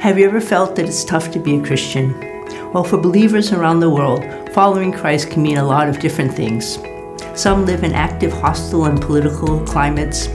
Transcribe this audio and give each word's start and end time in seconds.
Have 0.00 0.18
you 0.18 0.24
ever 0.24 0.40
felt 0.40 0.76
that 0.76 0.86
it's 0.86 1.04
tough 1.04 1.30
to 1.32 1.38
be 1.38 1.56
a 1.58 1.62
Christian? 1.62 2.18
Well, 2.72 2.84
for 2.84 2.96
believers 2.96 3.52
around 3.52 3.80
the 3.80 3.90
world, 3.90 4.24
following 4.54 4.92
Christ 4.92 5.30
can 5.30 5.42
mean 5.42 5.58
a 5.58 5.66
lot 5.66 5.90
of 5.90 6.00
different 6.00 6.32
things. 6.32 6.78
Some 7.34 7.66
live 7.66 7.84
in 7.84 7.92
active 7.92 8.32
hostile 8.32 8.86
and 8.86 8.98
political 8.98 9.60
climates. 9.66 10.28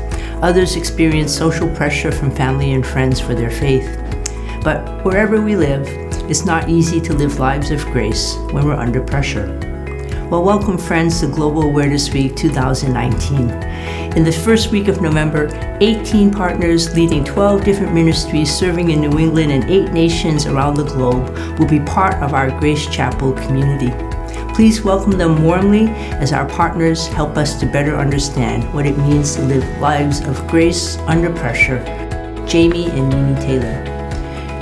Others 0.43 0.75
experience 0.75 1.35
social 1.35 1.67
pressure 1.75 2.11
from 2.11 2.29
family 2.29 2.73
and 2.73 2.85
friends 2.85 3.19
for 3.19 3.33
their 3.33 3.49
faith. 3.49 3.89
But 4.63 5.03
wherever 5.03 5.41
we 5.41 5.55
live, 5.55 5.87
it's 6.29 6.45
not 6.45 6.69
easy 6.69 7.01
to 7.01 7.13
live 7.13 7.39
lives 7.39 7.71
of 7.71 7.83
grace 7.85 8.35
when 8.51 8.67
we're 8.67 8.75
under 8.75 9.01
pressure. 9.01 9.47
Well, 10.29 10.43
welcome, 10.43 10.77
friends, 10.77 11.21
to 11.21 11.27
Global 11.27 11.63
Awareness 11.63 12.13
Week 12.13 12.35
2019. 12.35 13.64
In 14.15 14.23
the 14.23 14.31
first 14.31 14.71
week 14.71 14.87
of 14.87 15.01
November, 15.01 15.49
18 15.81 16.31
partners 16.31 16.95
leading 16.95 17.25
12 17.25 17.65
different 17.65 17.93
ministries 17.93 18.49
serving 18.49 18.91
in 18.91 19.01
New 19.01 19.19
England 19.19 19.51
and 19.51 19.69
eight 19.69 19.91
nations 19.91 20.45
around 20.45 20.75
the 20.75 20.85
globe 20.85 21.37
will 21.59 21.67
be 21.67 21.81
part 21.81 22.13
of 22.23 22.33
our 22.33 22.49
Grace 22.61 22.87
Chapel 22.87 23.33
community. 23.33 23.91
Please 24.53 24.81
welcome 24.81 25.17
them 25.17 25.43
warmly 25.43 25.89
as 26.21 26.31
our 26.31 26.47
partners 26.47 27.07
help 27.07 27.35
us 27.35 27.59
to 27.59 27.65
better 27.65 27.97
understand 27.97 28.73
what 28.73 28.85
it 28.85 28.97
means 28.97 29.35
to 29.35 29.41
live 29.41 29.81
lives 29.81 30.21
of 30.21 30.47
grace 30.47 30.95
under 30.99 31.29
pressure. 31.29 31.83
Jamie 32.47 32.89
and 32.91 33.09
Mimi 33.09 33.35
Taylor. 33.41 33.83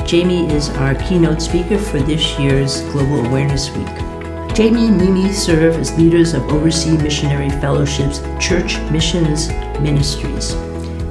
Jamie 0.04 0.52
is 0.52 0.70
our 0.70 0.96
keynote 0.96 1.44
speaker 1.44 1.78
for 1.78 2.00
this 2.00 2.40
year's 2.40 2.82
Global 2.92 3.24
Awareness 3.28 3.70
Week. 3.70 4.13
Jamie 4.54 4.86
and 4.86 5.00
Mimi 5.00 5.34
serve 5.34 5.78
as 5.78 5.98
leaders 5.98 6.36
of 6.36 6.44
Overseas 6.44 7.02
Missionary 7.02 7.50
Fellowship's 7.50 8.20
Church 8.40 8.80
Missions 8.92 9.48
Ministries. 9.82 10.54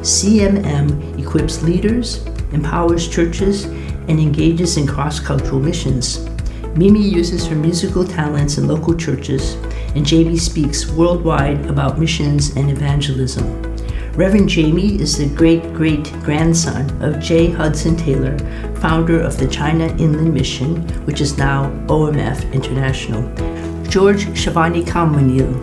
CMM 0.01 1.19
equips 1.19 1.61
leaders, 1.61 2.25
empowers 2.53 3.09
churches, 3.09 3.65
and 3.65 4.21
engages 4.21 4.77
in 4.77 4.87
cross 4.87 5.19
cultural 5.19 5.59
missions. 5.59 6.25
Mimi 6.77 7.03
uses 7.03 7.45
her 7.49 7.57
musical 7.57 8.05
talents 8.05 8.59
in 8.59 8.69
local 8.69 8.95
churches, 8.95 9.55
and 9.97 10.07
Jamie 10.07 10.39
speaks 10.39 10.89
worldwide 10.93 11.67
about 11.67 11.99
missions 11.99 12.55
and 12.57 12.71
evangelism. 12.71 13.72
Reverend 14.15 14.51
Jamie 14.51 15.01
is 15.01 15.17
the 15.17 15.27
great 15.35 15.63
great 15.73 16.13
grandson 16.23 16.85
of 17.03 17.19
J. 17.19 17.51
Hudson 17.51 17.97
Taylor, 17.97 18.37
founder 18.77 19.19
of 19.19 19.39
the 19.39 19.49
China 19.49 19.87
Inland 19.97 20.35
Mission, 20.35 20.83
which 21.07 21.23
is 21.23 21.39
now 21.39 21.71
OMF 21.87 22.53
International. 22.53 23.23
George 23.89 24.27
Chavanikamannil. 24.37 25.55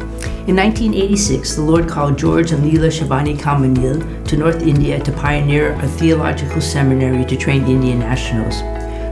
In 0.47 0.55
1986, 0.55 1.57
the 1.57 1.61
Lord 1.61 1.87
called 1.87 2.17
George 2.17 2.51
and 2.51 2.63
Leela 2.63 2.89
Chavanikamannil 2.89 4.27
to 4.27 4.35
North 4.35 4.63
India 4.63 4.99
to 4.99 5.11
pioneer 5.11 5.73
a 5.73 5.87
theological 5.87 6.59
seminary 6.59 7.25
to 7.25 7.37
train 7.37 7.67
Indian 7.67 7.99
nationals. 7.99 8.63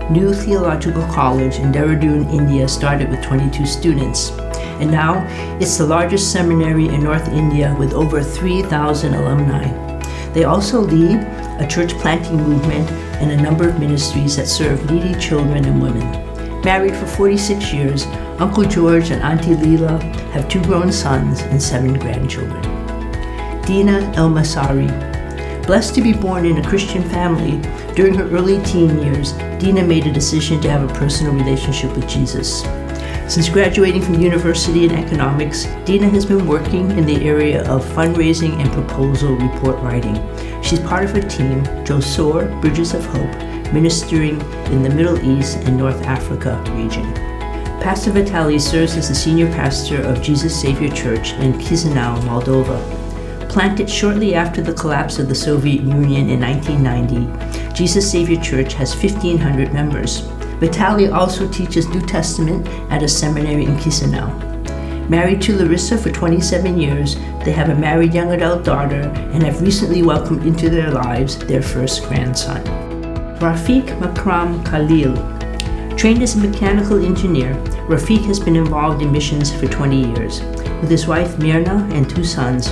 New 0.10 0.34
Theological 0.34 1.06
College 1.14 1.60
in 1.60 1.74
Dehradun, 1.74 2.34
India 2.34 2.66
started 2.68 3.10
with 3.10 3.22
22 3.24 3.66
students 3.66 4.32
and 4.80 4.90
now 4.90 5.26
it's 5.60 5.78
the 5.78 5.86
largest 5.86 6.32
seminary 6.32 6.88
in 6.88 7.04
North 7.04 7.28
India 7.28 7.76
with 7.78 7.92
over 7.94 8.24
3,000 8.24 9.14
alumni. 9.14 9.68
They 10.32 10.46
also 10.46 10.80
lead 10.80 11.18
a 11.60 11.68
church 11.68 11.92
planting 11.96 12.38
movement 12.38 12.90
and 13.20 13.32
a 13.32 13.42
number 13.42 13.68
of 13.68 13.80
ministries 13.80 14.38
that 14.38 14.48
serve 14.48 14.90
needy 14.90 15.20
children 15.20 15.66
and 15.66 15.82
women. 15.82 16.62
Married 16.62 16.96
for 16.96 17.08
46 17.08 17.74
years, 17.74 18.06
Uncle 18.40 18.64
George 18.64 19.12
and 19.12 19.22
Auntie 19.22 19.56
Leela 19.56 20.02
have 20.32 20.48
two 20.48 20.62
grown 20.64 20.92
sons 20.92 21.42
and 21.42 21.62
seven 21.62 22.00
grandchildren. 22.00 22.62
Dina 23.64 24.00
El 24.16 24.30
Masari. 24.30 25.17
Blessed 25.68 25.96
to 25.96 26.02
be 26.02 26.14
born 26.14 26.46
in 26.46 26.60
a 26.60 26.70
Christian 26.70 27.04
family, 27.10 27.60
during 27.94 28.14
her 28.14 28.30
early 28.30 28.64
teen 28.64 29.00
years, 29.00 29.34
Dina 29.60 29.84
made 29.84 30.08
a 30.08 30.14
decision 30.14 30.62
to 30.62 30.70
have 30.72 30.90
a 30.90 30.94
personal 30.94 31.34
relationship 31.34 31.94
with 31.94 32.08
Jesus. 32.08 32.62
Since 33.28 33.50
graduating 33.50 34.02
from 34.02 34.22
university 34.22 34.86
in 34.86 34.92
economics, 34.92 35.66
Dina 35.84 36.08
has 36.08 36.26
been 36.26 36.48
working 36.48 36.92
in 36.92 37.06
the 37.06 37.22
area 37.28 37.70
of 37.70 37.84
fundraising 37.84 38.54
and 38.62 38.72
proposal 38.72 39.36
report 39.36 39.78
writing. 39.80 40.16
She's 40.64 40.80
part 40.80 41.04
of 41.04 41.14
a 41.16 41.28
team, 41.28 41.62
Josor 41.84 42.62
Bridges 42.62 42.94
of 42.94 43.06
Hope, 43.06 43.74
ministering 43.74 44.40
in 44.72 44.84
the 44.84 44.90
Middle 44.90 45.20
East 45.20 45.58
and 45.66 45.78
North 45.78 46.02
Africa 46.04 46.64
region. 46.78 47.14
Pastor 47.84 48.12
Vitali 48.12 48.58
serves 48.58 48.96
as 48.96 49.10
the 49.10 49.16
senior 49.16 49.48
pastor 49.48 50.02
of 50.02 50.22
Jesus 50.22 50.58
Savior 50.62 50.90
Church 50.90 51.34
in 51.34 51.52
Chisinau, 51.60 52.22
Moldova. 52.22 52.97
Planted 53.58 53.90
shortly 53.90 54.36
after 54.36 54.62
the 54.62 54.76
collapse 54.76 55.18
of 55.18 55.30
the 55.30 55.34
Soviet 55.34 55.82
Union 55.82 56.30
in 56.30 56.40
1990, 56.42 57.74
Jesus 57.74 58.12
Savior 58.12 58.40
Church 58.40 58.74
has 58.76 58.96
1,500 58.96 59.74
members. 59.74 60.20
Vitali 60.60 61.08
also 61.08 61.50
teaches 61.52 61.88
New 61.88 62.02
Testament 62.02 62.68
at 62.92 63.02
a 63.02 63.08
seminary 63.08 63.66
in 63.66 63.76
Chisinau. 63.78 64.30
Married 65.10 65.42
to 65.42 65.58
Larissa 65.58 65.98
for 65.98 66.12
27 66.12 66.78
years, 66.78 67.16
they 67.44 67.52
have 67.52 67.70
a 67.70 67.76
married 67.76 68.14
young 68.14 68.32
adult 68.32 68.64
daughter 68.64 69.02
and 69.34 69.42
have 69.42 69.60
recently 69.60 70.04
welcomed 70.04 70.46
into 70.46 70.70
their 70.70 70.92
lives 70.92 71.40
their 71.40 71.64
first 71.64 72.04
grandson. 72.08 72.64
Rafiq 73.40 73.88
Makram 74.00 74.64
Khalil. 74.68 75.16
Trained 75.98 76.22
as 76.22 76.36
a 76.36 76.48
mechanical 76.48 77.04
engineer, 77.04 77.56
Rafiq 77.90 78.24
has 78.26 78.40
been 78.40 78.56
involved 78.56 79.02
in 79.02 79.12
missions 79.12 79.52
for 79.52 79.66
20 79.66 80.14
years. 80.14 80.42
With 80.80 80.92
his 80.92 81.08
wife 81.08 81.38
Mirna 81.38 81.92
and 81.92 82.08
two 82.08 82.24
sons, 82.24 82.70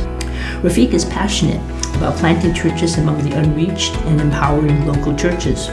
Rafiq 0.61 0.93
is 0.93 1.05
passionate 1.05 1.61
about 1.95 2.17
planting 2.17 2.53
churches 2.53 2.97
among 2.97 3.23
the 3.23 3.37
unreached 3.37 3.95
and 4.05 4.19
empowering 4.19 4.85
local 4.85 5.15
churches. 5.15 5.67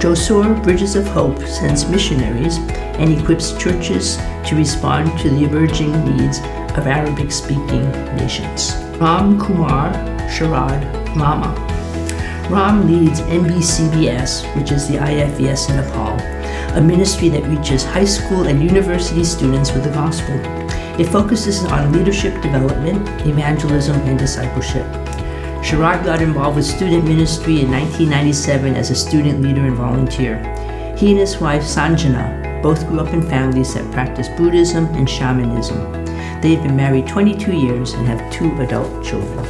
Josor 0.00 0.62
Bridges 0.62 0.96
of 0.96 1.06
Hope 1.06 1.40
sends 1.46 1.88
missionaries 1.88 2.58
and 2.98 3.12
equips 3.12 3.52
churches 3.58 4.16
to 4.46 4.56
respond 4.56 5.18
to 5.20 5.30
the 5.30 5.44
emerging 5.44 5.92
needs 6.04 6.38
of 6.76 6.86
Arabic 6.86 7.30
speaking 7.30 7.90
nations. 8.16 8.74
Ram 8.98 9.38
Kumar 9.40 9.92
Sharad 10.28 10.82
Lama. 11.16 11.54
Ram 12.50 12.86
leads 12.86 13.20
NBCBS, 13.20 14.56
which 14.56 14.72
is 14.72 14.88
the 14.88 14.96
IFES 14.96 15.70
in 15.70 15.76
Nepal, 15.76 16.18
a 16.76 16.80
ministry 16.80 17.28
that 17.28 17.44
reaches 17.44 17.84
high 17.84 18.04
school 18.04 18.48
and 18.48 18.62
university 18.62 19.22
students 19.22 19.72
with 19.72 19.84
the 19.84 19.90
gospel. 19.90 20.34
It 21.00 21.08
focuses 21.08 21.64
on 21.64 21.94
leadership 21.94 22.42
development, 22.42 23.08
evangelism, 23.26 23.98
and 24.02 24.18
discipleship. 24.18 24.84
Sharad 25.64 26.04
got 26.04 26.20
involved 26.20 26.56
with 26.56 26.66
student 26.66 27.04
ministry 27.04 27.62
in 27.62 27.70
1997 27.70 28.74
as 28.76 28.90
a 28.90 28.94
student 28.94 29.40
leader 29.40 29.62
and 29.62 29.76
volunteer. 29.76 30.36
He 30.98 31.12
and 31.12 31.18
his 31.18 31.38
wife 31.38 31.62
Sanjana 31.62 32.62
both 32.62 32.86
grew 32.86 33.00
up 33.00 33.14
in 33.14 33.22
families 33.22 33.72
that 33.72 33.90
practice 33.92 34.28
Buddhism 34.36 34.84
and 34.88 35.08
shamanism. 35.08 35.78
They 36.42 36.54
have 36.54 36.64
been 36.64 36.76
married 36.76 37.08
22 37.08 37.50
years 37.50 37.94
and 37.94 38.06
have 38.06 38.30
two 38.30 38.54
adult 38.60 39.02
children. 39.02 39.46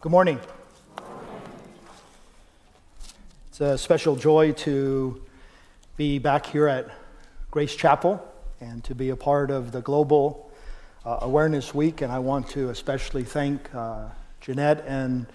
Good 0.00 0.10
morning. 0.10 0.40
It's 3.58 3.62
a 3.64 3.76
special 3.76 4.14
joy 4.14 4.52
to 4.52 5.20
be 5.96 6.20
back 6.20 6.46
here 6.46 6.68
at 6.68 6.92
Grace 7.50 7.74
Chapel 7.74 8.24
and 8.60 8.84
to 8.84 8.94
be 8.94 9.10
a 9.10 9.16
part 9.16 9.50
of 9.50 9.72
the 9.72 9.80
Global 9.80 10.52
uh, 11.04 11.18
Awareness 11.22 11.74
Week. 11.74 12.00
And 12.00 12.12
I 12.12 12.20
want 12.20 12.48
to 12.50 12.68
especially 12.68 13.24
thank 13.24 13.74
uh, 13.74 14.10
Jeanette 14.40 14.84
and 14.86 15.26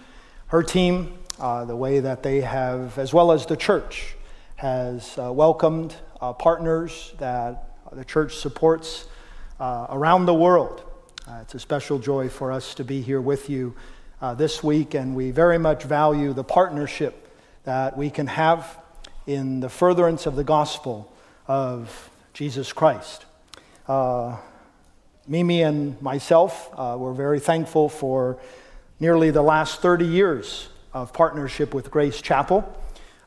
her 0.46 0.62
team, 0.62 1.18
uh, 1.38 1.66
the 1.66 1.76
way 1.76 2.00
that 2.00 2.22
they 2.22 2.40
have, 2.40 2.96
as 2.96 3.12
well 3.12 3.30
as 3.30 3.44
the 3.44 3.58
church, 3.58 4.14
has 4.56 5.18
uh, 5.18 5.30
welcomed 5.30 5.94
uh, 6.22 6.32
partners 6.32 7.12
that 7.18 7.76
the 7.92 8.06
church 8.06 8.36
supports 8.36 9.06
uh, 9.60 9.88
around 9.90 10.24
the 10.24 10.32
world. 10.32 10.82
it's 11.42 11.54
a 11.54 11.60
special 11.60 11.98
joy 11.98 12.30
for 12.30 12.52
us 12.52 12.72
to 12.76 12.84
be 12.84 13.02
here 13.02 13.20
with 13.20 13.50
you 13.50 13.74
this 14.38 14.62
week, 14.64 14.94
and 14.94 15.14
we 15.14 15.30
very 15.30 15.58
much 15.58 15.82
value 15.82 16.32
the 16.32 16.42
partnership 16.42 17.23
that 17.64 17.96
we 17.96 18.10
can 18.10 18.26
have 18.26 18.78
in 19.26 19.60
the 19.60 19.68
furtherance 19.68 20.26
of 20.26 20.36
the 20.36 20.44
gospel 20.44 21.10
of 21.48 22.10
Jesus 22.32 22.72
Christ. 22.72 23.24
Uh, 23.88 24.36
Mimi 25.26 25.62
and 25.62 26.00
myself 26.02 26.70
uh, 26.74 26.96
were 26.98 27.14
very 27.14 27.40
thankful 27.40 27.88
for 27.88 28.38
nearly 29.00 29.30
the 29.30 29.42
last 29.42 29.80
30 29.80 30.04
years 30.04 30.68
of 30.92 31.12
partnership 31.12 31.72
with 31.72 31.90
Grace 31.90 32.20
Chapel, 32.20 32.64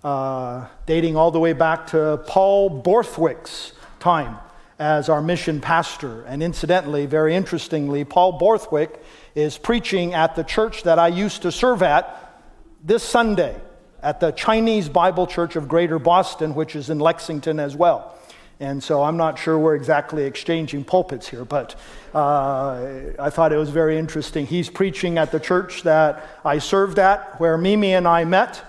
uh, 0.03 0.67
dating 0.85 1.15
all 1.15 1.31
the 1.31 1.39
way 1.39 1.53
back 1.53 1.87
to 1.87 2.23
Paul 2.27 2.69
Borthwick's 2.69 3.73
time 3.99 4.37
as 4.77 5.09
our 5.09 5.21
mission 5.21 5.59
pastor. 5.59 6.23
And 6.25 6.43
incidentally, 6.43 7.07
very 7.07 7.35
interestingly, 7.35 8.05
Paul 8.05 8.33
Borthwick 8.33 9.03
is 9.33 9.57
preaching 9.57 10.13
at 10.13 10.35
the 10.35 10.43
church 10.43 10.83
that 10.83 10.99
I 10.99 11.07
used 11.07 11.41
to 11.41 11.51
serve 11.51 11.81
at 11.81 12.43
this 12.83 13.01
Sunday 13.01 13.55
at 14.01 14.19
the 14.19 14.31
Chinese 14.31 14.89
Bible 14.89 15.27
Church 15.27 15.55
of 15.55 15.67
Greater 15.67 15.99
Boston, 15.99 16.55
which 16.55 16.75
is 16.75 16.89
in 16.89 16.99
Lexington 16.99 17.59
as 17.59 17.75
well. 17.75 18.17
And 18.59 18.83
so 18.83 19.03
I'm 19.03 19.17
not 19.17 19.37
sure 19.37 19.57
we're 19.57 19.75
exactly 19.75 20.23
exchanging 20.23 20.83
pulpits 20.83 21.27
here, 21.27 21.45
but 21.45 21.75
uh, 22.13 23.13
I 23.19 23.29
thought 23.29 23.53
it 23.53 23.57
was 23.57 23.69
very 23.69 23.97
interesting. 23.97 24.47
He's 24.47 24.69
preaching 24.69 25.19
at 25.19 25.31
the 25.31 25.39
church 25.39 25.83
that 25.83 26.27
I 26.43 26.57
served 26.57 26.97
at, 26.97 27.39
where 27.39 27.57
Mimi 27.57 27.93
and 27.93 28.07
I 28.07 28.23
met. 28.25 28.63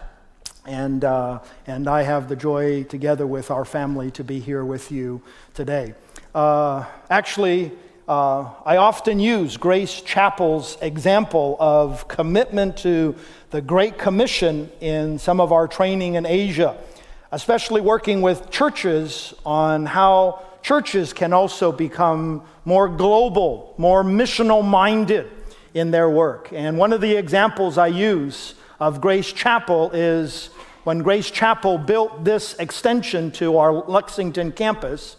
And, 0.67 1.03
uh, 1.03 1.39
and 1.67 1.89
I 1.89 2.03
have 2.03 2.29
the 2.29 2.37
joy, 2.37 2.83
together 2.83 3.27
with 3.27 3.51
our 3.51 3.65
family, 3.65 4.11
to 4.11 4.25
be 4.25 4.39
here 4.39 4.63
with 4.63 4.93
you 4.93 5.23
today. 5.55 5.95
Uh, 6.35 6.85
actually, 7.09 7.73
uh, 8.09 8.51
I 8.65 8.79
often 8.79 9.21
use 9.21 9.57
Grace 9.57 10.01
Chapel's 10.01 10.79
example 10.81 11.57
of 11.61 12.09
commitment 12.09 12.79
to 12.79 13.15
the 13.51 13.61
Great 13.61 13.99
Commission 13.99 14.71
in 14.81 15.19
some 15.19 15.41
of 15.41 15.53
our 15.53 15.69
training 15.69 16.15
in 16.15 16.27
Asia 16.27 16.77
especially 17.33 17.81
working 17.81 18.23
with 18.23 18.51
churches 18.51 19.35
on 19.45 19.87
how 19.87 20.43
churches 20.63 21.13
can 21.13 21.33
also 21.33 21.71
become 21.71 22.43
more 22.65 22.89
global, 22.89 23.75
more 23.79 24.03
missional 24.03 24.65
minded 24.65 25.31
in 25.75 25.91
their 25.91 26.09
work. 26.09 26.49
And 26.53 26.79
one 26.79 26.93
of 26.93 27.01
the 27.01 27.17
examples 27.17 27.79
I 27.79 27.89
use 27.89 28.55
of 28.81 29.01
Grace 29.01 29.33
Chapel 29.33 29.91
is 29.93 30.51
when 30.85 31.01
Grace 31.01 31.31
Chapel 31.31 31.77
built 31.77 32.25
this 32.25 32.55
extension 32.55 33.31
to 33.33 33.59
our 33.59 33.73
Lexington 33.73 34.53
campus. 34.53 35.17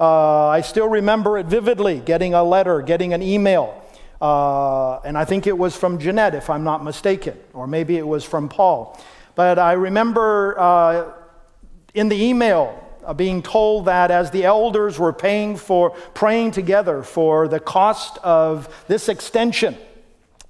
Uh, 0.00 0.46
I 0.46 0.62
still 0.62 0.88
remember 0.88 1.36
it 1.36 1.44
vividly 1.44 2.00
getting 2.00 2.32
a 2.32 2.42
letter, 2.42 2.80
getting 2.80 3.12
an 3.12 3.22
email. 3.22 3.84
Uh, 4.20 4.98
and 5.00 5.18
I 5.18 5.26
think 5.26 5.46
it 5.46 5.56
was 5.56 5.76
from 5.76 5.98
Jeanette, 5.98 6.34
if 6.34 6.48
I'm 6.48 6.64
not 6.64 6.82
mistaken, 6.82 7.36
or 7.52 7.66
maybe 7.66 7.98
it 7.98 8.06
was 8.06 8.24
from 8.24 8.48
Paul. 8.48 8.98
But 9.34 9.58
I 9.58 9.72
remember 9.72 10.58
uh, 10.58 11.12
in 11.92 12.08
the 12.08 12.22
email 12.22 12.82
uh, 13.04 13.12
being 13.12 13.42
told 13.42 13.86
that 13.86 14.10
as 14.10 14.30
the 14.30 14.44
elders 14.44 14.98
were 14.98 15.12
paying 15.12 15.56
for 15.56 15.90
praying 16.14 16.52
together 16.52 17.02
for 17.02 17.46
the 17.46 17.60
cost 17.60 18.16
of 18.18 18.84
this 18.88 19.08
extension 19.10 19.76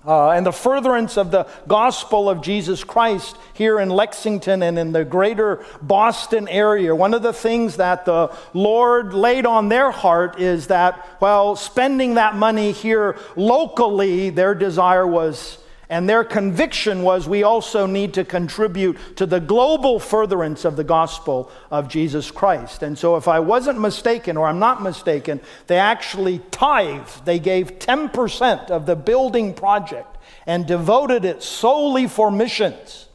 uh, 0.06 0.31
and 0.31 0.47
the 0.47 0.52
furtherance 0.52 1.19
of 1.19 1.31
the 1.31 1.47
gospel 1.69 2.31
of 2.31 2.41
Jesus 2.41 2.85
Christ 2.85 3.37
here 3.52 3.79
in 3.79 3.91
Lexington 3.91 4.62
and 4.62 4.79
in 4.79 4.93
the 4.93 5.05
greater 5.05 5.64
Boston 5.82 6.49
area, 6.49 6.94
one 6.94 7.12
of 7.12 7.23
the 7.23 7.35
things 7.35 7.76
that 7.76 8.06
the 8.06 8.35
Lord 8.55 9.12
laid 9.12 9.44
on 9.44 9.69
their 9.69 9.91
heart 9.91 10.41
is 10.41 10.69
that 10.69 10.97
while 11.19 11.55
spending 11.55 12.14
that 12.14 12.35
money 12.35 12.73
here 12.73 13.19
locally, 13.37 14.31
their 14.31 14.55
desire 14.55 15.06
was 15.06 15.58
and 15.90 16.08
their 16.08 16.22
conviction 16.22 17.02
was 17.02 17.28
we 17.28 17.42
also 17.42 17.84
need 17.84 18.14
to 18.14 18.25
contribute 18.25 18.96
to 19.16 19.26
the 19.26 19.40
global 19.40 19.98
furtherance 19.98 20.64
of 20.64 20.76
the 20.76 20.84
gospel 20.84 21.50
of 21.69 21.88
Jesus 21.88 22.31
Christ. 22.31 22.84
And 22.84 22.96
so, 22.96 23.16
if 23.16 23.26
I 23.26 23.40
wasn't 23.40 23.81
mistaken, 23.81 24.37
or 24.37 24.46
I'm 24.46 24.60
not 24.60 24.84
mistaken, 24.84 25.40
they 25.66 25.78
actually 25.78 26.38
tithed. 26.52 27.25
They 27.25 27.40
gave 27.40 27.81
10% 27.81 28.70
of 28.70 28.87
the 28.87 28.94
building 28.94 29.52
project 29.52 30.16
and 30.46 30.64
devoted 30.64 31.25
it 31.25 31.42
solely 31.42 32.06
for 32.06 32.31
missions. 32.31 33.08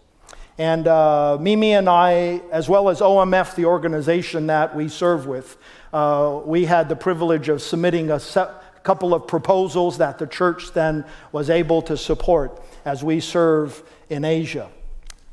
And 0.58 0.86
uh, 0.86 1.38
Mimi 1.40 1.74
and 1.74 1.88
I, 1.88 2.42
as 2.52 2.68
well 2.68 2.90
as 2.90 3.00
OMF, 3.00 3.56
the 3.56 3.66
organization 3.66 4.48
that 4.48 4.76
we 4.76 4.90
serve 4.90 5.28
with, 5.28 5.58
uh, 5.94 6.42
we 6.44 6.66
had 6.66 6.90
the 6.90 6.96
privilege 6.98 7.48
of 7.48 7.62
submitting 7.62 8.12
a 8.12 8.20
couple 8.86 9.16
of 9.16 9.28
proposals 9.28 9.98
that 9.98 10.20
the 10.20 10.28
church 10.28 10.72
then 10.74 11.04
was 11.32 11.50
able 11.50 11.82
to 11.82 11.98
support 11.98 12.62
as 12.86 13.04
we 13.04 13.20
serve 13.20 13.84
in 14.10 14.24
Asia. 14.24 14.70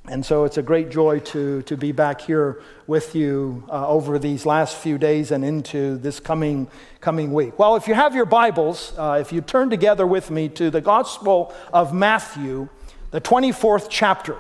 And 0.09 0.27
so 0.27 0.45
it's 0.45 0.57
a 0.57 0.63
great 0.63 0.91
joy 0.91 1.21
to, 1.21 1.63
to 1.63 1.77
be 1.77 1.93
back 1.93 2.23
here 2.23 2.61
with 2.89 3.15
you 3.15 3.63
uh, 3.71 3.87
over 3.87 4.19
these 4.19 4.45
last 4.45 4.77
few 4.77 4.99
days 4.99 5.31
and 5.31 5.45
into 5.45 5.97
this 5.99 6.19
coming, 6.19 6.67
coming 7.01 7.33
week. 7.33 7.57
Well, 7.59 7.77
if 7.77 7.87
you 7.87 7.95
have 7.95 8.15
your 8.15 8.25
Bibles, 8.25 8.95
uh, 8.99 9.19
if 9.21 9.33
you 9.33 9.43
turn 9.43 9.71
together 9.71 10.07
with 10.07 10.31
me 10.31 10.49
to 10.49 10.71
the 10.71 10.81
Gospel 10.81 11.55
of 11.73 11.95
Matthew, 11.95 12.69
the 13.13 13.21
24th 13.21 13.87
chapter. 13.91 14.39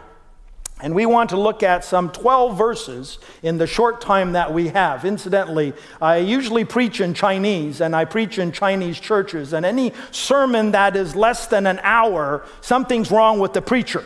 And 0.82 0.96
we 0.96 1.06
want 1.06 1.30
to 1.30 1.36
look 1.38 1.62
at 1.62 1.84
some 1.84 2.10
12 2.10 2.58
verses 2.58 3.18
in 3.42 3.56
the 3.56 3.68
short 3.68 4.00
time 4.00 4.32
that 4.32 4.52
we 4.52 4.68
have. 4.68 5.04
Incidentally, 5.04 5.74
I 6.00 6.16
usually 6.16 6.64
preach 6.64 7.00
in 7.00 7.14
Chinese 7.14 7.80
and 7.80 7.94
I 7.94 8.04
preach 8.04 8.36
in 8.38 8.50
Chinese 8.50 8.98
churches. 8.98 9.52
And 9.52 9.64
any 9.64 9.92
sermon 10.10 10.72
that 10.72 10.96
is 10.96 11.14
less 11.14 11.46
than 11.46 11.68
an 11.68 11.78
hour, 11.84 12.44
something's 12.60 13.12
wrong 13.12 13.38
with 13.38 13.52
the 13.52 13.62
preacher. 13.62 14.04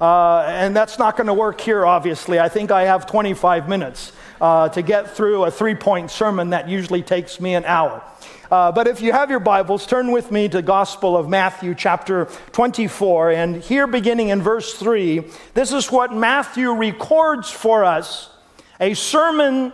Uh, 0.00 0.44
and 0.46 0.76
that's 0.76 0.98
not 0.98 1.16
going 1.16 1.26
to 1.26 1.34
work 1.34 1.60
here, 1.60 1.84
obviously. 1.84 2.38
I 2.38 2.48
think 2.48 2.70
I 2.70 2.84
have 2.84 3.06
25 3.06 3.68
minutes 3.68 4.12
uh, 4.40 4.68
to 4.68 4.82
get 4.82 5.16
through 5.16 5.44
a 5.44 5.50
three 5.50 5.74
point 5.74 6.12
sermon 6.12 6.50
that 6.50 6.68
usually 6.68 7.02
takes 7.02 7.40
me 7.40 7.54
an 7.54 7.64
hour. 7.64 8.04
Uh, 8.50 8.70
but 8.70 8.86
if 8.86 9.00
you 9.00 9.12
have 9.12 9.30
your 9.30 9.40
Bibles, 9.40 9.86
turn 9.86 10.12
with 10.12 10.30
me 10.30 10.48
to 10.48 10.62
Gospel 10.62 11.16
of 11.16 11.28
Matthew, 11.28 11.74
chapter 11.74 12.26
24. 12.52 13.32
And 13.32 13.56
here, 13.56 13.86
beginning 13.86 14.28
in 14.28 14.40
verse 14.40 14.74
3, 14.74 15.24
this 15.54 15.72
is 15.72 15.90
what 15.90 16.14
Matthew 16.14 16.70
records 16.70 17.50
for 17.50 17.84
us 17.84 18.30
a 18.78 18.94
sermon 18.94 19.72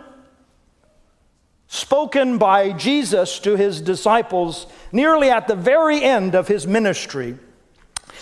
spoken 1.67 2.37
by 2.37 2.71
Jesus 2.71 3.39
to 3.39 3.55
his 3.55 3.81
disciples 3.81 4.65
nearly 4.91 5.29
at 5.29 5.47
the 5.47 5.55
very 5.55 6.01
end 6.01 6.35
of 6.35 6.47
his 6.47 6.65
ministry. 6.65 7.37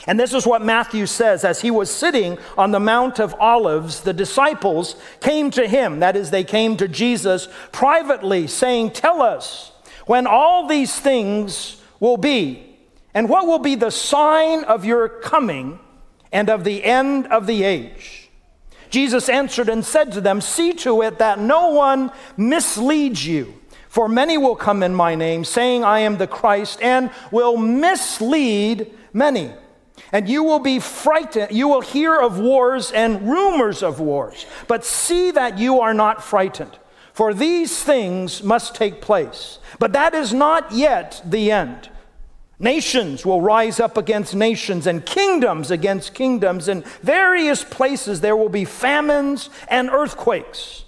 And 0.07 0.19
this 0.19 0.33
is 0.33 0.47
what 0.47 0.63
Matthew 0.63 1.06
says 1.06 1.44
as 1.44 1.62
he 1.62 1.69
was 1.69 1.92
sitting 1.92 2.38
on 2.57 2.71
the 2.71 2.80
Mount 2.80 3.19
of 3.19 3.36
Olives, 3.39 4.01
the 4.01 4.13
disciples 4.13 4.95
came 5.19 5.51
to 5.51 5.68
him, 5.68 6.00
that 6.00 6.15
is, 6.15 6.31
they 6.31 6.44
came 6.44 6.75
to 6.77 6.88
Jesus 6.88 7.47
privately, 7.71 8.47
saying, 8.47 8.92
Tell 8.92 9.21
us 9.21 9.70
when 10.11 10.27
all 10.27 10.67
these 10.67 10.99
things 10.99 11.81
will 12.01 12.17
be, 12.17 12.61
and 13.13 13.29
what 13.29 13.47
will 13.47 13.59
be 13.59 13.75
the 13.75 13.89
sign 13.89 14.65
of 14.65 14.83
your 14.83 15.07
coming 15.07 15.79
and 16.33 16.49
of 16.49 16.65
the 16.65 16.83
end 16.83 17.27
of 17.27 17.47
the 17.47 17.63
age? 17.63 18.29
Jesus 18.89 19.29
answered 19.29 19.69
and 19.69 19.85
said 19.85 20.11
to 20.11 20.19
them, 20.19 20.41
See 20.41 20.73
to 20.73 21.01
it 21.01 21.19
that 21.19 21.39
no 21.39 21.69
one 21.69 22.11
misleads 22.35 23.25
you. 23.25 23.53
For 23.87 24.09
many 24.09 24.37
will 24.37 24.57
come 24.57 24.83
in 24.83 24.93
my 24.93 25.15
name, 25.15 25.45
saying, 25.45 25.85
I 25.85 25.99
am 25.99 26.17
the 26.17 26.27
Christ, 26.27 26.81
and 26.81 27.09
will 27.31 27.55
mislead 27.55 28.91
many. 29.13 29.53
And 30.11 30.27
you 30.27 30.43
will 30.43 30.59
be 30.59 30.81
frightened. 30.81 31.53
You 31.53 31.69
will 31.69 31.79
hear 31.79 32.19
of 32.19 32.37
wars 32.37 32.91
and 32.91 33.29
rumors 33.29 33.81
of 33.81 34.01
wars. 34.01 34.45
But 34.67 34.83
see 34.83 35.31
that 35.31 35.57
you 35.57 35.79
are 35.79 35.93
not 35.93 36.21
frightened. 36.21 36.77
For 37.13 37.33
these 37.33 37.83
things 37.83 38.43
must 38.43 38.75
take 38.75 39.01
place. 39.01 39.59
But 39.79 39.93
that 39.93 40.13
is 40.13 40.33
not 40.33 40.71
yet 40.71 41.21
the 41.25 41.51
end. 41.51 41.89
Nations 42.59 43.25
will 43.25 43.41
rise 43.41 43.80
up 43.80 43.97
against 43.97 44.35
nations 44.35 44.85
and 44.85 45.03
kingdoms 45.06 45.71
against 45.71 46.13
kingdoms. 46.13 46.68
In 46.68 46.83
various 47.01 47.63
places 47.63 48.21
there 48.21 48.35
will 48.35 48.49
be 48.49 48.65
famines 48.65 49.49
and 49.68 49.89
earthquakes. 49.89 50.85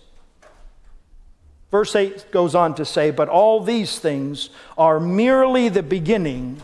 Verse 1.72 1.96
8 1.96 2.32
goes 2.32 2.54
on 2.54 2.76
to 2.76 2.86
say, 2.86 3.10
But 3.10 3.30
all 3.30 3.60
these 3.60 3.98
things 3.98 4.52
are 4.78 5.00
merely 5.00 5.70
the 5.70 5.82
beginning 5.82 6.62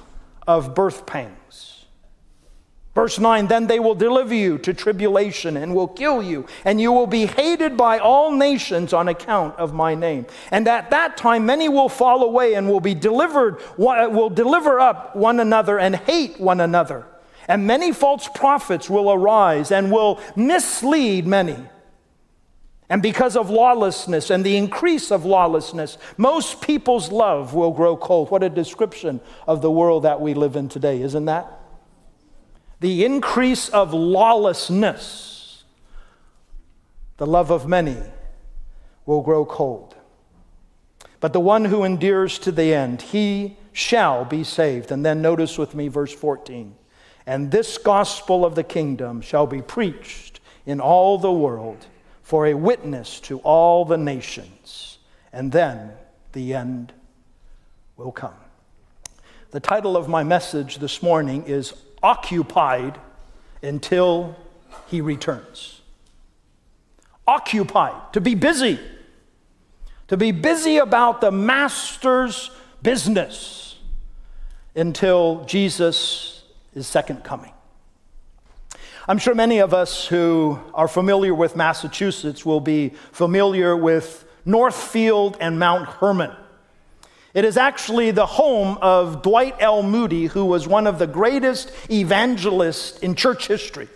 of 0.47 0.75
birth 0.75 1.07
pangs. 1.07 1.38
Verse 2.99 3.17
9, 3.17 3.47
then 3.47 3.67
they 3.67 3.79
will 3.79 3.95
deliver 3.95 4.35
you 4.35 4.57
to 4.57 4.73
tribulation 4.73 5.55
and 5.55 5.73
will 5.73 5.87
kill 5.87 6.21
you, 6.21 6.45
and 6.65 6.81
you 6.81 6.91
will 6.91 7.07
be 7.07 7.27
hated 7.27 7.77
by 7.77 7.97
all 7.97 8.29
nations 8.29 8.91
on 8.91 9.07
account 9.07 9.55
of 9.55 9.73
my 9.73 9.95
name. 9.95 10.25
And 10.51 10.67
at 10.67 10.89
that 10.89 11.15
time, 11.15 11.45
many 11.45 11.69
will 11.69 11.87
fall 11.87 12.25
away 12.25 12.55
and 12.55 12.67
will 12.67 12.81
be 12.81 12.93
delivered, 12.93 13.61
will 13.77 14.29
deliver 14.29 14.81
up 14.81 15.15
one 15.15 15.39
another 15.39 15.79
and 15.79 15.95
hate 15.95 16.41
one 16.41 16.59
another. 16.59 17.05
And 17.47 17.65
many 17.65 17.93
false 17.93 18.27
prophets 18.35 18.89
will 18.89 19.09
arise 19.09 19.71
and 19.71 19.93
will 19.93 20.19
mislead 20.35 21.25
many. 21.25 21.55
And 22.89 23.01
because 23.01 23.37
of 23.37 23.49
lawlessness 23.49 24.29
and 24.29 24.43
the 24.43 24.57
increase 24.57 25.09
of 25.09 25.23
lawlessness, 25.23 25.97
most 26.17 26.61
people's 26.61 27.13
love 27.13 27.53
will 27.53 27.71
grow 27.71 27.95
cold. 27.95 28.29
What 28.29 28.43
a 28.43 28.49
description 28.49 29.21
of 29.47 29.61
the 29.61 29.71
world 29.71 30.03
that 30.03 30.19
we 30.19 30.33
live 30.33 30.57
in 30.57 30.67
today, 30.67 31.01
isn't 31.01 31.23
that? 31.23 31.58
The 32.79 33.05
increase 33.05 33.69
of 33.69 33.93
lawlessness, 33.93 35.63
the 37.17 37.27
love 37.27 37.51
of 37.51 37.67
many 37.67 37.97
will 39.05 39.21
grow 39.21 39.45
cold. 39.45 39.95
But 41.19 41.33
the 41.33 41.39
one 41.39 41.65
who 41.65 41.83
endures 41.83 42.39
to 42.39 42.51
the 42.51 42.73
end, 42.73 43.01
he 43.01 43.57
shall 43.73 44.23
be 44.23 44.43
saved. 44.43 44.91
And 44.91 45.05
then 45.05 45.21
notice 45.21 45.57
with 45.57 45.75
me 45.75 45.87
verse 45.87 46.13
14. 46.13 46.75
And 47.25 47.51
this 47.51 47.77
gospel 47.77 48.45
of 48.45 48.55
the 48.55 48.63
kingdom 48.63 49.21
shall 49.21 49.45
be 49.45 49.61
preached 49.61 50.39
in 50.65 50.79
all 50.79 51.17
the 51.17 51.31
world 51.31 51.85
for 52.23 52.47
a 52.47 52.53
witness 52.53 53.19
to 53.21 53.39
all 53.39 53.83
the 53.85 53.97
nations. 53.97 54.99
And 55.33 55.51
then 55.51 55.91
the 56.31 56.53
end 56.53 56.93
will 57.97 58.11
come. 58.11 58.33
The 59.51 59.59
title 59.59 59.97
of 59.97 60.07
my 60.07 60.23
message 60.23 60.77
this 60.77 61.01
morning 61.01 61.43
is 61.45 61.73
occupied 62.01 62.99
until 63.61 64.35
he 64.87 65.01
returns. 65.01 65.81
Occupied, 67.27 68.13
to 68.13 68.21
be 68.21 68.35
busy, 68.35 68.79
to 70.07 70.17
be 70.17 70.31
busy 70.31 70.77
about 70.77 71.21
the 71.21 71.31
master's 71.31 72.49
business 72.81 73.77
until 74.75 75.43
Jesus' 75.45 76.43
is 76.73 76.87
second 76.87 77.23
coming. 77.23 77.51
I'm 79.07 79.17
sure 79.17 79.33
many 79.33 79.59
of 79.59 79.73
us 79.73 80.05
who 80.05 80.59
are 80.73 80.87
familiar 80.87 81.33
with 81.33 81.55
Massachusetts 81.55 82.45
will 82.45 82.59
be 82.59 82.89
familiar 83.11 83.75
with 83.75 84.25
Northfield 84.45 85.37
and 85.39 85.59
Mount 85.59 85.87
Hermon. 85.87 86.31
It 87.33 87.45
is 87.45 87.57
actually 87.57 88.11
the 88.11 88.25
home 88.25 88.77
of 88.81 89.21
Dwight 89.21 89.55
L. 89.59 89.83
Moody, 89.83 90.25
who 90.25 90.45
was 90.45 90.67
one 90.67 90.87
of 90.87 90.97
the 90.97 91.07
greatest 91.07 91.71
evangelists 91.89 92.99
in 92.99 93.15
church 93.15 93.47
history. 93.47 93.87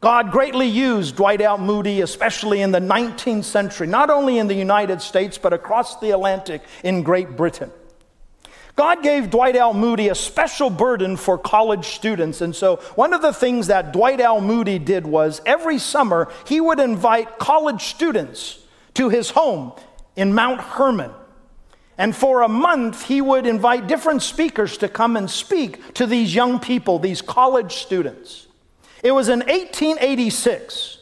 God 0.00 0.32
greatly 0.32 0.66
used 0.66 1.16
Dwight 1.16 1.40
L. 1.40 1.56
Moody, 1.56 2.00
especially 2.02 2.60
in 2.60 2.72
the 2.72 2.80
19th 2.80 3.44
century, 3.44 3.86
not 3.86 4.10
only 4.10 4.38
in 4.38 4.48
the 4.48 4.54
United 4.54 5.00
States, 5.00 5.38
but 5.38 5.52
across 5.52 5.98
the 6.00 6.10
Atlantic 6.10 6.62
in 6.82 7.02
Great 7.02 7.36
Britain. 7.36 7.70
God 8.76 9.02
gave 9.02 9.30
Dwight 9.30 9.54
L. 9.54 9.72
Moody 9.72 10.08
a 10.08 10.14
special 10.14 10.68
burden 10.68 11.16
for 11.16 11.38
college 11.38 11.86
students. 11.86 12.40
And 12.40 12.54
so, 12.56 12.76
one 12.96 13.14
of 13.14 13.22
the 13.22 13.32
things 13.32 13.68
that 13.68 13.92
Dwight 13.92 14.20
L. 14.20 14.40
Moody 14.40 14.80
did 14.80 15.06
was 15.06 15.40
every 15.46 15.78
summer 15.78 16.30
he 16.46 16.60
would 16.60 16.80
invite 16.80 17.38
college 17.38 17.84
students 17.84 18.58
to 18.94 19.08
his 19.10 19.30
home 19.30 19.72
in 20.16 20.34
Mount 20.34 20.60
Hermon. 20.60 21.12
And 21.96 22.14
for 22.14 22.42
a 22.42 22.48
month, 22.48 23.06
he 23.06 23.20
would 23.20 23.46
invite 23.46 23.86
different 23.86 24.22
speakers 24.22 24.78
to 24.78 24.88
come 24.88 25.16
and 25.16 25.30
speak 25.30 25.94
to 25.94 26.06
these 26.06 26.34
young 26.34 26.58
people, 26.58 26.98
these 26.98 27.22
college 27.22 27.74
students. 27.76 28.48
It 29.02 29.12
was 29.12 29.28
in 29.28 29.40
1886 29.40 30.98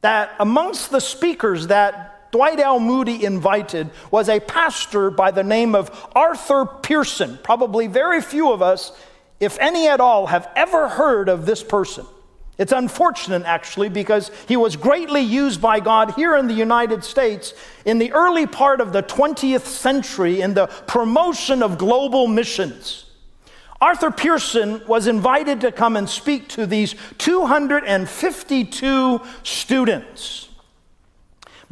that 0.00 0.34
amongst 0.40 0.90
the 0.90 1.00
speakers 1.00 1.68
that 1.68 2.32
Dwight 2.32 2.58
L. 2.58 2.80
Moody 2.80 3.24
invited 3.24 3.90
was 4.10 4.28
a 4.28 4.40
pastor 4.40 5.10
by 5.10 5.30
the 5.30 5.44
name 5.44 5.74
of 5.74 6.10
Arthur 6.16 6.64
Pierson. 6.64 7.38
Probably 7.42 7.86
very 7.86 8.22
few 8.22 8.50
of 8.50 8.62
us, 8.62 8.92
if 9.38 9.58
any 9.60 9.86
at 9.86 10.00
all, 10.00 10.26
have 10.26 10.48
ever 10.56 10.88
heard 10.88 11.28
of 11.28 11.46
this 11.46 11.62
person. 11.62 12.06
It's 12.62 12.70
unfortunate, 12.70 13.42
actually, 13.42 13.88
because 13.88 14.30
he 14.46 14.56
was 14.56 14.76
greatly 14.76 15.20
used 15.20 15.60
by 15.60 15.80
God 15.80 16.12
here 16.12 16.36
in 16.36 16.46
the 16.46 16.54
United 16.54 17.02
States 17.02 17.54
in 17.84 17.98
the 17.98 18.12
early 18.12 18.46
part 18.46 18.80
of 18.80 18.92
the 18.92 19.02
20th 19.02 19.64
century 19.64 20.40
in 20.40 20.54
the 20.54 20.68
promotion 20.86 21.60
of 21.60 21.76
global 21.76 22.28
missions. 22.28 23.06
Arthur 23.80 24.12
Pierson 24.12 24.80
was 24.86 25.08
invited 25.08 25.60
to 25.62 25.72
come 25.72 25.96
and 25.96 26.08
speak 26.08 26.46
to 26.50 26.64
these 26.64 26.94
252 27.18 29.20
students. 29.42 30.48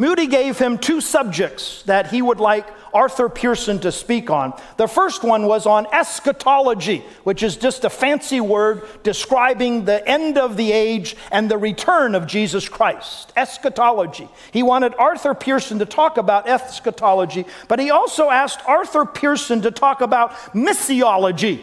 Moody 0.01 0.29
gave 0.29 0.59
him 0.59 0.79
two 0.79 1.03
subjects 1.03 1.83
that 1.83 2.07
he 2.07 2.23
would 2.23 2.41
like 2.41 2.67
Arthur 2.95 3.29
Pierson 3.29 3.81
to 3.81 3.93
speak 3.93 4.31
on. 4.31 4.59
The 4.79 4.89
first 4.89 5.23
one 5.23 5.45
was 5.45 5.67
on 5.67 5.87
eschatology, 5.93 7.05
which 7.25 7.43
is 7.43 7.59
just 7.59 7.85
a 7.85 7.91
fancy 7.91 8.41
word 8.41 8.89
describing 9.03 9.85
the 9.85 10.09
end 10.09 10.39
of 10.39 10.57
the 10.57 10.73
age 10.73 11.17
and 11.31 11.51
the 11.51 11.59
return 11.59 12.15
of 12.15 12.27
Jesus 12.27 12.67
Christ. 12.67 13.35
Eschatology. 13.37 14.27
He 14.53 14.63
wanted 14.63 14.95
Arthur 14.95 15.35
Pierson 15.35 15.81
to 15.81 15.85
talk 15.85 16.17
about 16.17 16.49
eschatology, 16.49 17.45
but 17.69 17.79
he 17.79 17.91
also 17.91 18.31
asked 18.31 18.67
Arthur 18.67 19.05
Pierson 19.05 19.61
to 19.61 19.71
talk 19.71 20.01
about 20.01 20.31
missiology, 20.55 21.61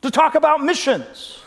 to 0.00 0.10
talk 0.10 0.34
about 0.34 0.64
missions, 0.64 1.42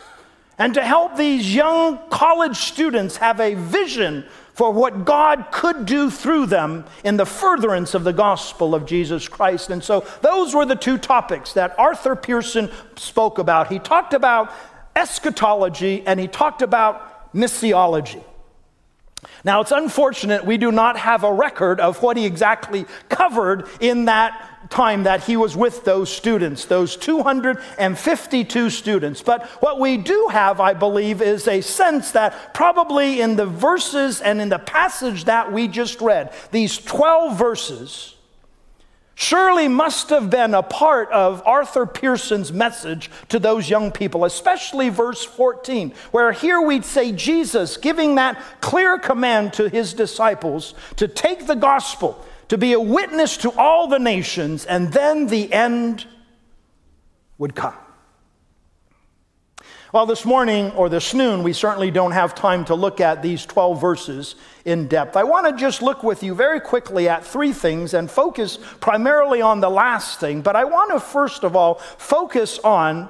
and 0.58 0.74
to 0.74 0.82
help 0.84 1.16
these 1.16 1.52
young 1.52 1.98
college 2.08 2.56
students 2.56 3.16
have 3.16 3.40
a 3.40 3.54
vision 3.54 4.24
for 4.54 4.72
what 4.72 5.04
God 5.04 5.46
could 5.50 5.84
do 5.84 6.10
through 6.10 6.46
them 6.46 6.84
in 7.02 7.16
the 7.16 7.26
furtherance 7.26 7.92
of 7.92 8.04
the 8.04 8.12
gospel 8.12 8.74
of 8.74 8.86
Jesus 8.86 9.28
Christ. 9.28 9.68
And 9.70 9.82
so 9.82 10.06
those 10.22 10.54
were 10.54 10.64
the 10.64 10.76
two 10.76 10.96
topics 10.96 11.52
that 11.54 11.78
Arthur 11.78 12.16
Pierson 12.16 12.70
spoke 12.96 13.38
about. 13.38 13.70
He 13.70 13.80
talked 13.80 14.14
about 14.14 14.52
eschatology 14.94 16.04
and 16.06 16.18
he 16.20 16.28
talked 16.28 16.62
about 16.62 17.34
missiology. 17.34 18.22
Now, 19.42 19.60
it's 19.60 19.72
unfortunate 19.72 20.44
we 20.44 20.56
do 20.56 20.70
not 20.70 20.96
have 20.98 21.24
a 21.24 21.32
record 21.32 21.80
of 21.80 22.02
what 22.02 22.16
he 22.16 22.24
exactly 22.24 22.86
covered 23.08 23.66
in 23.80 24.04
that 24.04 24.53
time 24.70 25.04
that 25.04 25.24
he 25.24 25.36
was 25.36 25.56
with 25.56 25.84
those 25.84 26.10
students, 26.10 26.64
those 26.64 26.96
252 26.96 28.70
students. 28.70 29.22
But 29.22 29.46
what 29.60 29.80
we 29.80 29.96
do 29.96 30.28
have, 30.30 30.60
I 30.60 30.74
believe, 30.74 31.20
is 31.22 31.46
a 31.48 31.60
sense 31.60 32.12
that 32.12 32.54
probably 32.54 33.20
in 33.20 33.36
the 33.36 33.46
verses 33.46 34.20
and 34.20 34.40
in 34.40 34.48
the 34.48 34.58
passage 34.58 35.24
that 35.24 35.52
we 35.52 35.68
just 35.68 36.00
read, 36.00 36.32
these 36.50 36.78
12 36.78 37.38
verses, 37.38 38.14
surely 39.14 39.68
must 39.68 40.10
have 40.10 40.30
been 40.30 40.54
a 40.54 40.62
part 40.62 41.10
of 41.10 41.42
Arthur 41.46 41.86
Pierson's 41.86 42.52
message 42.52 43.10
to 43.28 43.38
those 43.38 43.70
young 43.70 43.92
people, 43.92 44.24
especially 44.24 44.88
verse 44.88 45.24
14, 45.24 45.94
where 46.10 46.32
here 46.32 46.60
we'd 46.60 46.84
say 46.84 47.12
Jesus 47.12 47.76
giving 47.76 48.16
that 48.16 48.40
clear 48.60 48.98
command 48.98 49.52
to 49.54 49.68
his 49.68 49.94
disciples 49.94 50.74
to 50.96 51.06
take 51.06 51.46
the 51.46 51.54
gospel 51.54 52.24
to 52.48 52.58
be 52.58 52.72
a 52.72 52.80
witness 52.80 53.36
to 53.38 53.50
all 53.52 53.86
the 53.86 53.98
nations, 53.98 54.64
and 54.64 54.92
then 54.92 55.26
the 55.26 55.52
end 55.52 56.06
would 57.38 57.54
come. 57.54 57.74
Well, 59.94 60.06
this 60.06 60.24
morning 60.24 60.72
or 60.72 60.88
this 60.88 61.14
noon, 61.14 61.44
we 61.44 61.52
certainly 61.52 61.92
don't 61.92 62.10
have 62.10 62.34
time 62.34 62.64
to 62.64 62.74
look 62.74 63.00
at 63.00 63.22
these 63.22 63.46
12 63.46 63.80
verses 63.80 64.34
in 64.64 64.88
depth. 64.88 65.16
I 65.16 65.22
want 65.22 65.46
to 65.46 65.56
just 65.56 65.82
look 65.82 66.02
with 66.02 66.24
you 66.24 66.34
very 66.34 66.60
quickly 66.60 67.08
at 67.08 67.24
three 67.24 67.52
things 67.52 67.94
and 67.94 68.10
focus 68.10 68.58
primarily 68.80 69.40
on 69.40 69.60
the 69.60 69.70
last 69.70 70.18
thing. 70.18 70.42
But 70.42 70.56
I 70.56 70.64
want 70.64 70.90
to 70.90 70.98
first 70.98 71.44
of 71.44 71.54
all 71.54 71.74
focus 71.74 72.58
on 72.58 73.08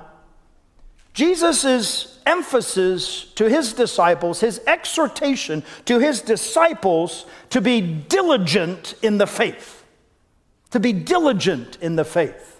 Jesus' 1.14 2.18
emphasis 2.26 3.24
to 3.36 3.48
his 3.48 3.72
disciples, 3.72 4.40
his 4.40 4.60
exhortation 4.66 5.62
to 5.84 6.00
his 6.00 6.20
disciples 6.20 7.24
to 7.50 7.60
be 7.60 7.80
diligent 7.80 8.94
in 9.00 9.18
the 9.18 9.26
faith. 9.26 9.84
To 10.72 10.80
be 10.80 10.92
diligent 10.92 11.78
in 11.80 11.94
the 11.96 12.04
faith. 12.04 12.53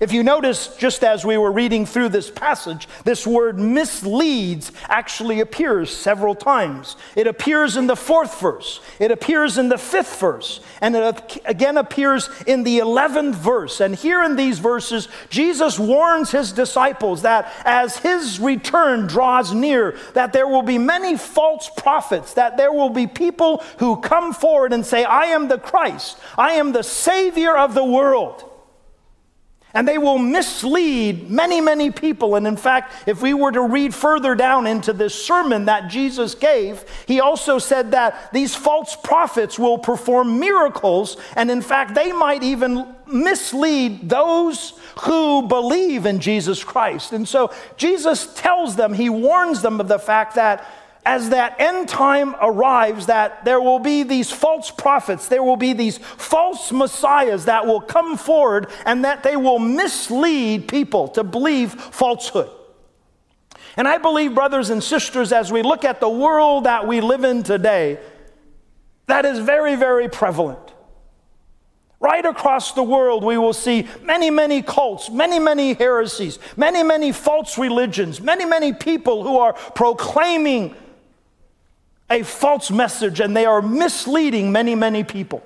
If 0.00 0.12
you 0.12 0.22
notice, 0.22 0.74
just 0.78 1.04
as 1.04 1.26
we 1.26 1.36
were 1.36 1.52
reading 1.52 1.84
through 1.84 2.08
this 2.08 2.30
passage, 2.30 2.88
this 3.04 3.26
word 3.26 3.58
misleads 3.58 4.72
actually 4.88 5.40
appears 5.40 5.94
several 5.94 6.34
times. 6.34 6.96
It 7.14 7.26
appears 7.26 7.76
in 7.76 7.86
the 7.86 7.96
fourth 7.96 8.40
verse, 8.40 8.80
it 8.98 9.10
appears 9.10 9.58
in 9.58 9.68
the 9.68 9.76
fifth 9.76 10.18
verse, 10.18 10.60
and 10.80 10.96
it 10.96 11.40
again 11.44 11.76
appears 11.76 12.30
in 12.46 12.62
the 12.62 12.78
eleventh 12.78 13.36
verse. 13.36 13.80
And 13.80 13.94
here 13.94 14.24
in 14.24 14.36
these 14.36 14.58
verses, 14.58 15.06
Jesus 15.28 15.78
warns 15.78 16.30
his 16.30 16.52
disciples 16.52 17.20
that 17.20 17.52
as 17.66 17.98
his 17.98 18.40
return 18.40 19.06
draws 19.06 19.52
near, 19.52 19.98
that 20.14 20.32
there 20.32 20.48
will 20.48 20.62
be 20.62 20.78
many 20.78 21.18
false 21.18 21.68
prophets, 21.76 22.32
that 22.34 22.56
there 22.56 22.72
will 22.72 22.88
be 22.88 23.06
people 23.06 23.58
who 23.78 24.00
come 24.00 24.32
forward 24.32 24.72
and 24.72 24.86
say, 24.86 25.04
I 25.04 25.24
am 25.26 25.48
the 25.48 25.58
Christ, 25.58 26.18
I 26.38 26.52
am 26.52 26.72
the 26.72 26.82
Savior 26.82 27.54
of 27.54 27.74
the 27.74 27.84
world. 27.84 28.49
And 29.72 29.86
they 29.86 29.98
will 29.98 30.18
mislead 30.18 31.30
many, 31.30 31.60
many 31.60 31.90
people. 31.90 32.34
And 32.34 32.46
in 32.46 32.56
fact, 32.56 32.92
if 33.06 33.22
we 33.22 33.34
were 33.34 33.52
to 33.52 33.62
read 33.62 33.94
further 33.94 34.34
down 34.34 34.66
into 34.66 34.92
this 34.92 35.14
sermon 35.14 35.66
that 35.66 35.88
Jesus 35.88 36.34
gave, 36.34 36.84
he 37.06 37.20
also 37.20 37.58
said 37.58 37.92
that 37.92 38.32
these 38.32 38.54
false 38.54 38.96
prophets 38.96 39.58
will 39.58 39.78
perform 39.78 40.40
miracles. 40.40 41.16
And 41.36 41.50
in 41.50 41.62
fact, 41.62 41.94
they 41.94 42.10
might 42.12 42.42
even 42.42 42.94
mislead 43.06 44.08
those 44.08 44.72
who 45.02 45.46
believe 45.46 46.06
in 46.06 46.20
Jesus 46.20 46.64
Christ. 46.64 47.12
And 47.12 47.28
so 47.28 47.52
Jesus 47.76 48.32
tells 48.34 48.76
them, 48.76 48.92
he 48.92 49.08
warns 49.08 49.62
them 49.62 49.80
of 49.80 49.88
the 49.88 49.98
fact 49.98 50.34
that 50.34 50.66
as 51.04 51.30
that 51.30 51.56
end 51.58 51.88
time 51.88 52.36
arrives, 52.40 53.06
that 53.06 53.44
there 53.44 53.60
will 53.60 53.78
be 53.78 54.02
these 54.02 54.30
false 54.30 54.70
prophets, 54.70 55.28
there 55.28 55.42
will 55.42 55.56
be 55.56 55.72
these 55.72 55.98
false 55.98 56.70
messiahs 56.72 57.46
that 57.46 57.66
will 57.66 57.80
come 57.80 58.16
forward 58.16 58.68
and 58.84 59.04
that 59.04 59.22
they 59.22 59.36
will 59.36 59.58
mislead 59.58 60.68
people 60.68 61.08
to 61.08 61.24
believe 61.24 61.72
falsehood. 61.72 62.50
And 63.76 63.88
I 63.88 63.98
believe, 63.98 64.34
brothers 64.34 64.70
and 64.70 64.82
sisters, 64.82 65.32
as 65.32 65.50
we 65.50 65.62
look 65.62 65.84
at 65.84 66.00
the 66.00 66.08
world 66.08 66.64
that 66.64 66.86
we 66.86 67.00
live 67.00 67.24
in 67.24 67.42
today, 67.42 67.98
that 69.06 69.24
is 69.24 69.38
very, 69.38 69.76
very 69.76 70.08
prevalent. 70.08 70.58
Right 71.98 72.24
across 72.24 72.72
the 72.72 72.82
world, 72.82 73.22
we 73.22 73.36
will 73.36 73.52
see 73.52 73.86
many, 74.02 74.30
many 74.30 74.62
cults, 74.62 75.10
many, 75.10 75.38
many 75.38 75.74
heresies, 75.74 76.38
many, 76.56 76.82
many 76.82 77.12
false 77.12 77.58
religions, 77.58 78.20
many, 78.20 78.44
many 78.44 78.72
people 78.72 79.22
who 79.22 79.38
are 79.38 79.52
proclaiming 79.52 80.74
a 82.10 82.22
false 82.24 82.70
message 82.70 83.20
and 83.20 83.36
they 83.36 83.46
are 83.46 83.62
misleading 83.62 84.50
many, 84.50 84.74
many 84.74 85.04
people. 85.04 85.42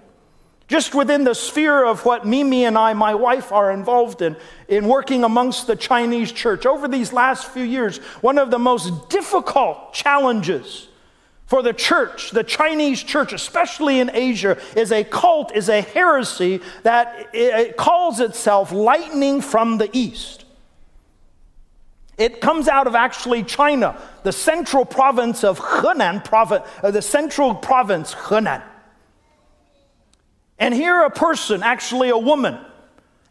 Just 0.66 0.94
within 0.94 1.24
the 1.24 1.34
sphere 1.34 1.84
of 1.84 2.06
what 2.06 2.26
Mimi 2.26 2.64
and 2.64 2.78
I, 2.78 2.94
my 2.94 3.14
wife, 3.14 3.52
are 3.52 3.70
involved 3.70 4.22
in, 4.22 4.34
in 4.66 4.88
working 4.88 5.22
amongst 5.22 5.66
the 5.66 5.76
Chinese 5.76 6.32
church 6.32 6.64
over 6.64 6.88
these 6.88 7.12
last 7.12 7.48
few 7.48 7.64
years, 7.64 7.98
one 8.22 8.38
of 8.38 8.50
the 8.50 8.58
most 8.58 9.10
difficult 9.10 9.92
challenges 9.92 10.88
For 11.46 11.62
the 11.62 11.72
church, 11.74 12.30
the 12.30 12.42
Chinese 12.42 13.02
church, 13.02 13.32
especially 13.32 14.00
in 14.00 14.10
Asia, 14.14 14.58
is 14.76 14.90
a 14.90 15.04
cult, 15.04 15.54
is 15.54 15.68
a 15.68 15.82
heresy 15.82 16.60
that 16.82 17.28
it 17.34 17.76
calls 17.76 18.20
itself 18.20 18.72
lightning 18.72 19.40
from 19.40 19.78
the 19.78 19.90
east. 19.92 20.43
It 22.16 22.40
comes 22.40 22.68
out 22.68 22.86
of 22.86 22.94
actually 22.94 23.42
China, 23.42 24.00
the 24.22 24.32
central 24.32 24.84
province 24.84 25.42
of 25.42 25.58
Henan, 25.58 26.24
province, 26.24 26.64
uh, 26.82 26.90
the 26.90 27.02
central 27.02 27.54
province, 27.54 28.14
Henan. 28.14 28.62
And 30.58 30.72
here 30.72 31.02
a 31.02 31.10
person, 31.10 31.62
actually 31.62 32.10
a 32.10 32.18
woman, 32.18 32.58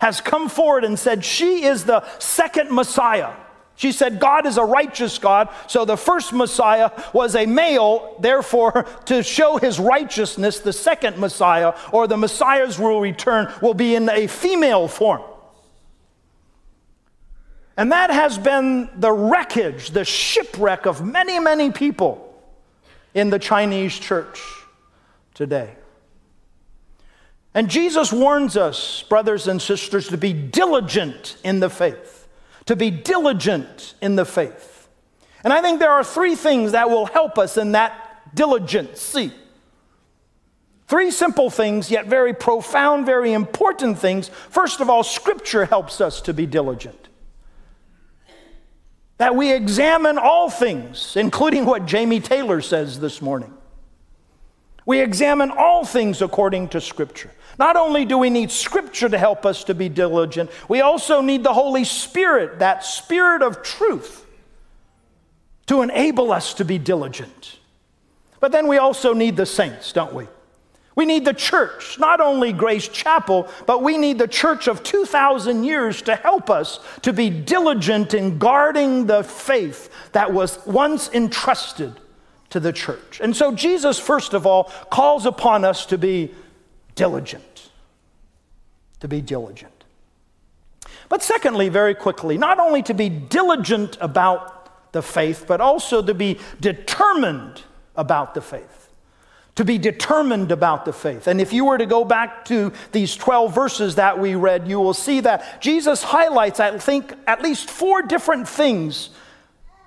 has 0.01 0.19
come 0.19 0.49
forward 0.49 0.83
and 0.83 0.99
said 0.99 1.23
she 1.23 1.63
is 1.63 1.85
the 1.85 2.03
second 2.19 2.71
Messiah. 2.71 3.33
She 3.75 3.91
said, 3.91 4.19
God 4.19 4.45
is 4.45 4.57
a 4.57 4.63
righteous 4.63 5.17
God. 5.17 5.49
So 5.67 5.85
the 5.85 5.97
first 5.97 6.33
Messiah 6.33 6.91
was 7.13 7.35
a 7.35 7.45
male. 7.45 8.17
Therefore, 8.19 8.85
to 9.05 9.23
show 9.23 9.57
his 9.57 9.79
righteousness, 9.79 10.59
the 10.59 10.73
second 10.73 11.17
Messiah, 11.17 11.73
or 11.91 12.07
the 12.07 12.17
Messiah's 12.17 12.77
will 12.77 12.99
return, 12.99 13.51
will 13.61 13.73
be 13.73 13.95
in 13.95 14.09
a 14.09 14.27
female 14.27 14.87
form. 14.87 15.21
And 17.75 17.91
that 17.91 18.11
has 18.11 18.37
been 18.37 18.89
the 18.99 19.11
wreckage, 19.11 19.91
the 19.91 20.05
shipwreck 20.05 20.85
of 20.85 21.03
many, 21.03 21.39
many 21.39 21.71
people 21.71 22.29
in 23.13 23.29
the 23.29 23.39
Chinese 23.39 23.97
church 23.97 24.41
today. 25.33 25.75
And 27.55 27.69
Jesus 27.69 28.11
warns 28.11 28.57
us, 28.57 29.03
brothers 29.03 29.47
and 29.47 29.61
sisters, 29.61 30.07
to 30.09 30.17
be 30.17 30.33
diligent 30.33 31.37
in 31.43 31.59
the 31.59 31.69
faith, 31.69 32.27
to 32.65 32.75
be 32.75 32.89
diligent 32.89 33.93
in 34.01 34.15
the 34.15 34.25
faith. 34.25 34.87
And 35.43 35.51
I 35.51 35.61
think 35.61 35.79
there 35.79 35.91
are 35.91 36.03
three 36.03 36.35
things 36.35 36.71
that 36.71 36.89
will 36.89 37.05
help 37.05 37.37
us 37.37 37.57
in 37.57 37.73
that 37.73 38.33
diligence. 38.33 39.01
See, 39.01 39.33
three 40.87 41.11
simple 41.11 41.49
things, 41.49 41.91
yet 41.91 42.07
very 42.07 42.33
profound, 42.33 43.05
very 43.05 43.33
important 43.33 43.99
things. 43.99 44.29
First 44.49 44.79
of 44.79 44.89
all, 44.89 45.03
Scripture 45.03 45.65
helps 45.65 46.01
us 46.01 46.21
to 46.21 46.33
be 46.33 46.45
diligent. 46.45 47.09
That 49.17 49.35
we 49.35 49.53
examine 49.53 50.17
all 50.17 50.49
things, 50.49 51.15
including 51.15 51.65
what 51.65 51.85
Jamie 51.85 52.19
Taylor 52.19 52.61
says 52.61 52.99
this 52.99 53.21
morning. 53.21 53.53
We 54.85 54.99
examine 54.99 55.51
all 55.51 55.85
things 55.85 56.21
according 56.21 56.69
to 56.69 56.81
Scripture. 56.81 57.31
Not 57.57 57.75
only 57.75 58.05
do 58.05 58.17
we 58.17 58.29
need 58.29 58.51
Scripture 58.51 59.07
to 59.07 59.17
help 59.17 59.45
us 59.45 59.63
to 59.65 59.75
be 59.75 59.87
diligent, 59.87 60.49
we 60.67 60.81
also 60.81 61.21
need 61.21 61.43
the 61.43 61.53
Holy 61.53 61.83
Spirit, 61.83 62.59
that 62.59 62.83
Spirit 62.83 63.41
of 63.41 63.61
truth, 63.61 64.25
to 65.67 65.81
enable 65.81 66.31
us 66.33 66.53
to 66.55 66.65
be 66.65 66.77
diligent. 66.77 67.59
But 68.39 68.51
then 68.51 68.67
we 68.67 68.77
also 68.77 69.13
need 69.13 69.37
the 69.37 69.45
saints, 69.45 69.93
don't 69.93 70.13
we? 70.13 70.27
We 70.95 71.05
need 71.05 71.25
the 71.25 71.33
church, 71.33 71.97
not 71.97 72.19
only 72.19 72.53
Grace 72.53 72.87
Chapel, 72.87 73.47
but 73.65 73.81
we 73.81 73.97
need 73.97 74.19
the 74.19 74.27
church 74.27 74.67
of 74.67 74.83
2,000 74.83 75.63
years 75.63 76.01
to 76.03 76.15
help 76.15 76.49
us 76.49 76.79
to 77.01 77.11
be 77.11 77.29
diligent 77.29 78.13
in 78.13 78.37
guarding 78.37 79.07
the 79.07 79.23
faith 79.23 79.89
that 80.11 80.31
was 80.31 80.59
once 80.65 81.09
entrusted 81.11 81.99
to 82.51 82.59
the 82.59 82.71
church. 82.71 83.19
And 83.21 83.35
so 83.35 83.53
Jesus, 83.53 83.97
first 83.97 84.33
of 84.33 84.45
all, 84.45 84.65
calls 84.91 85.25
upon 85.25 85.65
us 85.65 85.87
to 85.87 85.97
be 85.97 86.31
diligent. 86.93 87.71
To 88.99 89.07
be 89.07 89.21
diligent. 89.21 89.71
But 91.09 91.23
secondly, 91.23 91.69
very 91.69 91.95
quickly, 91.95 92.37
not 92.37 92.59
only 92.59 92.83
to 92.83 92.93
be 92.93 93.09
diligent 93.09 93.97
about 93.99 94.91
the 94.93 95.01
faith, 95.01 95.45
but 95.47 95.59
also 95.59 96.03
to 96.03 96.13
be 96.13 96.39
determined 96.59 97.63
about 97.95 98.35
the 98.35 98.41
faith. 98.41 98.82
To 99.55 99.65
be 99.65 99.77
determined 99.77 100.51
about 100.51 100.85
the 100.85 100.93
faith. 100.93 101.27
And 101.27 101.39
if 101.39 101.53
you 101.53 101.65
were 101.65 101.77
to 101.77 101.85
go 101.85 102.03
back 102.03 102.45
to 102.45 102.73
these 102.91 103.15
12 103.15 103.53
verses 103.53 103.95
that 103.95 104.17
we 104.17 104.33
read, 104.33 104.67
you 104.67 104.79
will 104.79 104.95
see 104.95 105.19
that 105.19 105.61
Jesus 105.61 106.01
highlights, 106.01 106.59
I 106.59 106.77
think, 106.79 107.13
at 107.27 107.43
least 107.43 107.69
four 107.69 108.01
different 108.01 108.47
things 108.47 109.11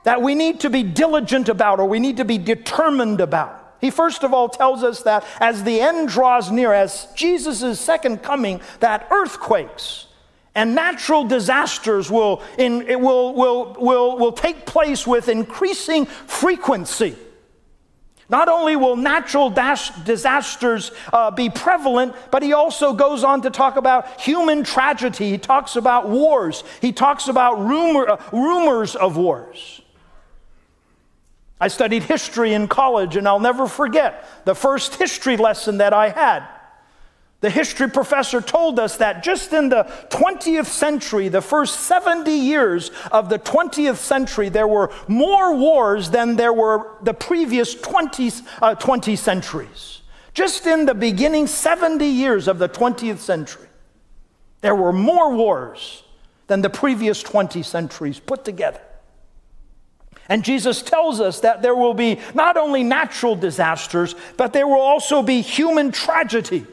that 0.05 0.23
we 0.23 0.37
need 0.37 0.61
to 0.61 0.71
be 0.71 0.85
diligent 0.85 1.49
about 1.49 1.81
or 1.81 1.87
we 1.87 1.99
need 1.99 2.19
to 2.19 2.25
be 2.25 2.38
determined 2.38 3.21
about. 3.21 3.75
He 3.81 3.91
first 3.91 4.23
of 4.23 4.33
all 4.33 4.49
tells 4.49 4.85
us 4.85 5.03
that 5.03 5.25
as 5.41 5.64
the 5.64 5.81
end 5.81 6.09
draws 6.09 6.51
near, 6.51 6.73
as 6.73 7.09
Jesus' 7.17 7.81
second 7.81 8.23
coming, 8.23 8.61
that 8.79 9.09
earthquakes 9.11 10.07
and 10.55 10.75
natural 10.75 11.25
disasters 11.25 12.11
will, 12.11 12.43
in, 12.57 12.87
will, 13.03 13.35
will, 13.35 13.77
will, 13.79 14.19
will 14.19 14.33
take 14.33 14.64
place 14.64 15.07
with 15.07 15.29
increasing 15.29 16.07
frequency. 16.07 17.17
Not 18.29 18.49
only 18.49 18.75
will 18.75 18.97
natural 18.97 19.51
disasters 19.51 20.91
uh, 21.12 21.31
be 21.31 21.49
prevalent, 21.49 22.15
but 22.33 22.43
he 22.43 22.53
also 22.53 22.93
goes 22.93 23.23
on 23.23 23.43
to 23.43 23.51
talk 23.51 23.77
about 23.77 24.21
human 24.21 24.65
tragedy. 24.65 25.31
He 25.31 25.39
talks 25.39 25.77
about 25.77 26.09
wars. 26.09 26.65
He 26.81 26.93
talks 26.93 27.29
about 27.29 27.61
rumor, 27.61 28.09
uh, 28.09 28.23
rumors 28.33 28.97
of 28.97 29.17
wars. 29.17 29.81
I 31.61 31.69
studied 31.69 32.03
history 32.03 32.53
in 32.53 32.67
college, 32.67 33.17
and 33.17 33.29
I'll 33.29 33.41
never 33.41 33.67
forget 33.67 34.29
the 34.45 34.55
first 34.55 34.97
history 34.97 35.37
lesson 35.37 35.79
that 35.79 35.93
I 35.95 36.09
had. 36.09 36.47
The 37.40 37.51
history 37.51 37.90
professor 37.90 38.40
told 38.40 38.81
us 38.81 38.96
that 38.96 39.22
just 39.22 39.53
in 39.53 39.68
the 39.68 39.85
20th 40.09 40.66
century, 40.66 41.29
the 41.29 41.42
first 41.42 41.81
70 41.81 42.31
years 42.31 42.90
of 43.12 43.29
the 43.29 43.38
20th 43.38 43.96
century, 43.96 44.49
there 44.49 44.66
were 44.66 44.90
more 45.07 45.55
wars 45.55 46.11
than 46.11 46.37
there 46.37 46.53
were 46.53 46.96
the 47.03 47.12
previous 47.12 47.75
20, 47.75 48.33
uh, 48.62 48.75
20 48.75 49.16
centuries. 49.16 50.01
Just 50.33 50.66
in 50.66 50.87
the 50.87 50.94
beginning 50.94 51.46
70 51.46 52.07
years 52.07 52.49
of 52.49 52.59
the 52.59 52.68
20th 52.68 53.18
century, 53.18 53.68
there 54.62 54.75
were 54.75 54.92
more 54.92 55.35
wars 55.35 56.05
than 56.46 56.62
the 56.62 56.70
previous 56.70 57.22
20 57.22 57.62
centuries 57.62 58.18
put 58.18 58.44
together. 58.44 58.81
And 60.29 60.42
Jesus 60.42 60.83
tells 60.83 61.20
us 61.20 61.40
that 61.40 61.62
there 61.62 61.77
will 61.77 61.94
be 61.94 62.18
not 62.35 62.57
only 62.57 62.83
natural 62.83 63.37
disasters, 63.37 64.14
but 64.37 64.53
there 64.53 64.66
will 64.66 64.81
also 64.81 65.22
be 65.22 65.40
human 65.40 65.92
tragedy. 65.92 66.66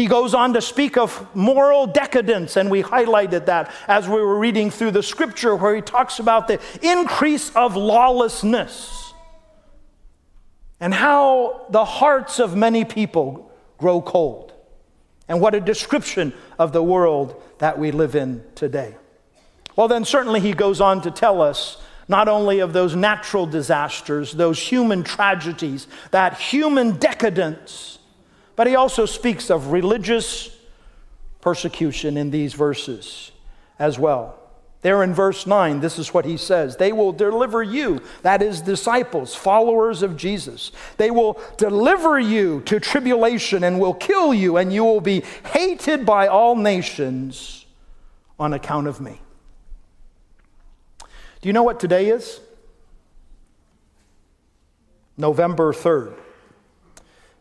He 0.00 0.06
goes 0.06 0.32
on 0.32 0.54
to 0.54 0.62
speak 0.62 0.96
of 0.96 1.26
moral 1.36 1.86
decadence, 1.86 2.56
and 2.56 2.70
we 2.70 2.82
highlighted 2.82 3.44
that 3.44 3.70
as 3.86 4.08
we 4.08 4.14
were 4.14 4.38
reading 4.38 4.70
through 4.70 4.92
the 4.92 5.02
scripture, 5.02 5.54
where 5.54 5.76
he 5.76 5.82
talks 5.82 6.18
about 6.18 6.48
the 6.48 6.58
increase 6.80 7.54
of 7.54 7.76
lawlessness 7.76 9.12
and 10.80 10.94
how 10.94 11.66
the 11.68 11.84
hearts 11.84 12.38
of 12.38 12.56
many 12.56 12.86
people 12.86 13.52
grow 13.76 14.00
cold. 14.00 14.54
And 15.28 15.38
what 15.38 15.54
a 15.54 15.60
description 15.60 16.32
of 16.58 16.72
the 16.72 16.82
world 16.82 17.40
that 17.58 17.78
we 17.78 17.90
live 17.90 18.14
in 18.14 18.42
today. 18.54 18.94
Well, 19.76 19.86
then, 19.86 20.06
certainly, 20.06 20.40
he 20.40 20.54
goes 20.54 20.80
on 20.80 21.02
to 21.02 21.10
tell 21.10 21.42
us 21.42 21.76
not 22.08 22.26
only 22.26 22.60
of 22.60 22.72
those 22.72 22.96
natural 22.96 23.44
disasters, 23.44 24.32
those 24.32 24.58
human 24.58 25.04
tragedies, 25.04 25.86
that 26.10 26.38
human 26.38 26.96
decadence, 26.96 27.98
but 28.60 28.66
he 28.66 28.76
also 28.76 29.06
speaks 29.06 29.48
of 29.48 29.72
religious 29.72 30.54
persecution 31.40 32.18
in 32.18 32.30
these 32.30 32.52
verses 32.52 33.32
as 33.78 33.98
well. 33.98 34.38
There 34.82 35.02
in 35.02 35.14
verse 35.14 35.46
9, 35.46 35.80
this 35.80 35.98
is 35.98 36.12
what 36.12 36.26
he 36.26 36.36
says 36.36 36.76
They 36.76 36.92
will 36.92 37.10
deliver 37.10 37.62
you, 37.62 38.02
that 38.20 38.42
is, 38.42 38.60
disciples, 38.60 39.34
followers 39.34 40.02
of 40.02 40.14
Jesus. 40.14 40.72
They 40.98 41.10
will 41.10 41.40
deliver 41.56 42.20
you 42.20 42.60
to 42.66 42.78
tribulation 42.78 43.64
and 43.64 43.80
will 43.80 43.94
kill 43.94 44.34
you, 44.34 44.58
and 44.58 44.70
you 44.70 44.84
will 44.84 45.00
be 45.00 45.22
hated 45.54 46.04
by 46.04 46.26
all 46.26 46.54
nations 46.54 47.64
on 48.38 48.52
account 48.52 48.88
of 48.88 49.00
me. 49.00 49.22
Do 51.40 51.48
you 51.48 51.54
know 51.54 51.62
what 51.62 51.80
today 51.80 52.10
is? 52.10 52.40
November 55.16 55.72
3rd. 55.72 56.14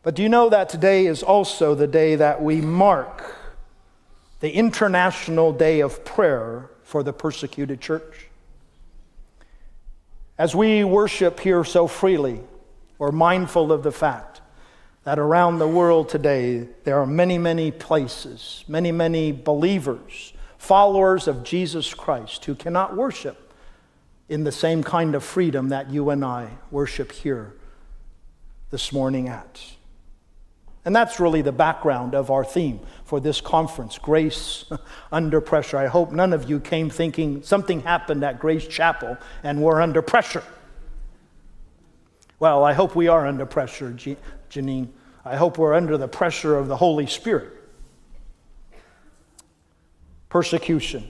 But 0.02 0.16
do 0.16 0.24
you 0.24 0.30
know 0.30 0.50
that 0.50 0.70
today 0.70 1.08
is 1.08 1.24
also 1.24 1.76
the 1.76 1.88
day 1.88 2.16
that 2.16 2.42
we 2.42 2.62
mark 2.62 3.36
the 4.40 4.52
International 4.52 5.52
Day 5.52 5.82
of 5.82 6.06
Prayer 6.06 6.70
for 6.84 7.04
the 7.04 7.12
Persecuted 7.12 7.82
Church? 7.82 8.28
As 10.38 10.56
we 10.56 10.86
worship 10.86 11.42
here 11.42 11.66
so 11.66 11.86
freely, 11.86 12.40
we're 12.98 13.12
mindful 13.12 13.74
of 13.74 13.84
the 13.84 13.92
fact 13.92 14.40
that 15.04 15.20
around 15.20 15.60
the 15.60 15.68
world 15.68 16.08
today 16.08 16.70
there 16.86 16.98
are 16.98 17.06
many, 17.06 17.38
many 17.38 17.70
places, 17.70 18.64
many, 18.70 18.94
many 18.94 19.34
believers, 19.34 20.32
followers 20.58 21.28
of 21.28 21.44
Jesus 21.44 21.94
Christ 21.94 22.46
who 22.46 22.56
cannot 22.56 22.96
worship 22.96 23.52
in 24.30 24.46
the 24.46 24.52
same 24.52 24.82
kind 24.82 25.14
of 25.14 25.26
freedom 25.26 25.70
that 25.70 25.90
you 25.90 26.10
and 26.10 26.24
I 26.24 26.52
worship 26.72 27.12
here 27.12 27.54
this 28.70 28.94
morning 28.94 29.28
at. 29.28 29.60
And 30.90 30.96
that's 30.96 31.20
really 31.20 31.44
the 31.44 31.52
background 31.52 32.16
of 32.16 32.32
our 32.32 32.44
theme 32.44 32.80
for 33.06 33.20
this 33.20 33.42
conference 33.42 34.00
Grace 34.00 34.66
Under 35.12 35.40
Pressure. 35.40 35.78
I 35.78 35.86
hope 35.86 36.12
none 36.12 36.34
of 36.34 36.50
you 36.50 36.60
came 36.60 36.90
thinking 36.90 37.44
something 37.44 37.82
happened 37.82 38.24
at 38.24 38.40
Grace 38.40 38.68
Chapel 38.68 39.16
and 39.44 39.62
we're 39.62 39.82
under 39.82 40.02
pressure. 40.02 40.42
Well, 42.40 42.64
I 42.64 42.74
hope 42.74 42.96
we 42.96 43.08
are 43.08 43.28
under 43.28 43.46
pressure, 43.46 43.92
Janine. 44.50 44.88
I 45.24 45.36
hope 45.36 45.60
we're 45.60 45.76
under 45.76 45.96
the 45.96 46.08
pressure 46.08 46.58
of 46.58 46.68
the 46.68 46.78
Holy 46.78 47.06
Spirit. 47.06 47.54
Persecution. 50.30 51.08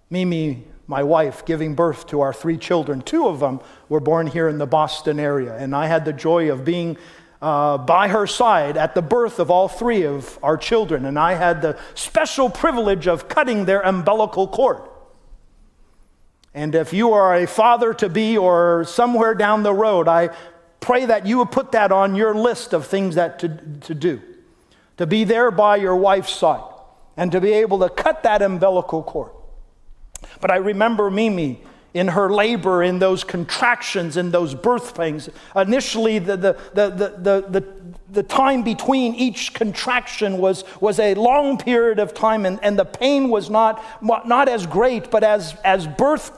Mimi, 0.09 0.65
my 0.87 1.03
wife, 1.03 1.45
giving 1.45 1.75
birth 1.75 2.07
to 2.09 2.21
our 2.21 2.33
three 2.33 2.57
children. 2.57 3.01
Two 3.01 3.27
of 3.27 3.41
them 3.41 3.61
were 3.89 4.01
born 4.01 4.27
here 4.27 4.49
in 4.49 4.59
the 4.59 4.67
Boston 4.67 5.19
area, 5.19 5.57
and 5.57 5.75
I 5.75 5.87
had 5.87 6.05
the 6.05 6.13
joy 6.13 6.51
of 6.51 6.65
being 6.65 6.97
uh, 7.43 7.79
by 7.79 8.09
her 8.09 8.27
side 8.27 8.77
at 8.77 8.95
the 8.95 9.03
birth 9.03 9.39
of 9.39 9.51
all 9.51 9.69
three 9.69 10.05
of 10.05 10.39
our 10.43 10.57
children, 10.57 11.05
and 11.05 11.19
I 11.19 11.35
had 11.35 11.61
the 11.61 11.79
special 11.95 12.49
privilege 12.49 13.07
of 13.07 13.29
cutting 13.29 13.65
their 13.65 13.81
umbilical 13.81 14.49
cord. 14.49 14.83
And 16.55 16.75
if 16.75 16.95
you 16.95 17.13
are 17.13 17.35
a 17.35 17.47
father 17.47 17.93
to 17.95 18.09
be 18.09 18.39
or 18.39 18.85
somewhere 18.85 19.35
down 19.35 19.63
the 19.63 19.75
road, 19.75 20.09
I 20.09 20.31
pray 20.81 21.05
that 21.05 21.27
you 21.27 21.39
would 21.39 21.51
put 21.51 21.73
that 21.73 21.93
on 21.93 22.15
your 22.15 22.35
list 22.35 22.73
of 22.73 22.87
things 22.87 23.17
that 23.17 23.39
to, 23.41 23.49
to 23.83 23.95
do. 23.95 24.23
To 24.97 25.07
be 25.07 25.25
there 25.25 25.51
by 25.51 25.77
your 25.77 25.97
wife's 25.97 26.35
side 26.35 26.65
and 27.17 27.31
to 27.33 27.43
be 27.43 27.53
able 27.53 27.81
to 27.81 27.91
cut 27.91 28.23
that 28.23 28.41
umbilical 28.41 29.03
cord. 29.03 29.33
But 30.41 30.51
I 30.51 30.57
remember 30.57 31.11
Mimi 31.11 31.63
in 31.97 32.09
her 32.09 32.31
labor, 32.31 32.83
in 32.83 32.99
those 32.99 33.25
contractions, 33.25 34.19
in 34.19 34.31
those 34.31 34.55
birth 34.55 34.95
pangs. 34.95 35.31
Initially, 35.57 36.19
the, 36.19 36.37
the, 36.37 36.53
the, 36.75 36.91
the, 36.91 37.45
the, 37.49 37.65
the, 38.11 38.23
time 38.23 38.63
between 38.63 39.15
each 39.15 39.55
contraction 39.55 40.37
was, 40.37 40.63
was 40.79 41.01
a 41.01 41.15
long 41.15 41.57
period 41.57 41.99
of 41.99 42.13
time, 42.13 42.45
and, 42.45 42.63
and 42.63 42.79
the 42.79 42.85
pain 42.85 43.31
was 43.31 43.49
not, 43.49 43.83
not 44.03 44.47
as 44.47 44.67
great, 44.67 45.11
but 45.11 45.25
as, 45.25 45.55
as 45.65 45.87
birth 45.87 46.33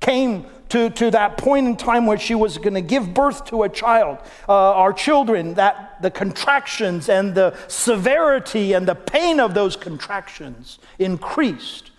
came 0.00 0.46
to, 0.70 0.88
to 0.88 1.10
that 1.10 1.36
point 1.36 1.66
in 1.66 1.76
time 1.76 2.06
where 2.06 2.18
she 2.18 2.34
was 2.34 2.56
going 2.56 2.72
to 2.72 2.80
give 2.80 3.12
birth 3.12 3.44
to 3.44 3.64
a 3.64 3.68
child, 3.68 4.16
uh, 4.48 4.52
our 4.52 4.94
children, 4.94 5.52
that 5.54 6.00
the 6.00 6.10
contractions 6.10 7.10
and 7.10 7.34
the 7.34 7.54
severity 7.68 8.72
and 8.72 8.88
the 8.88 8.94
pain 8.94 9.40
of 9.40 9.52
those 9.52 9.76
contractions 9.76 10.78
increased 10.98 11.91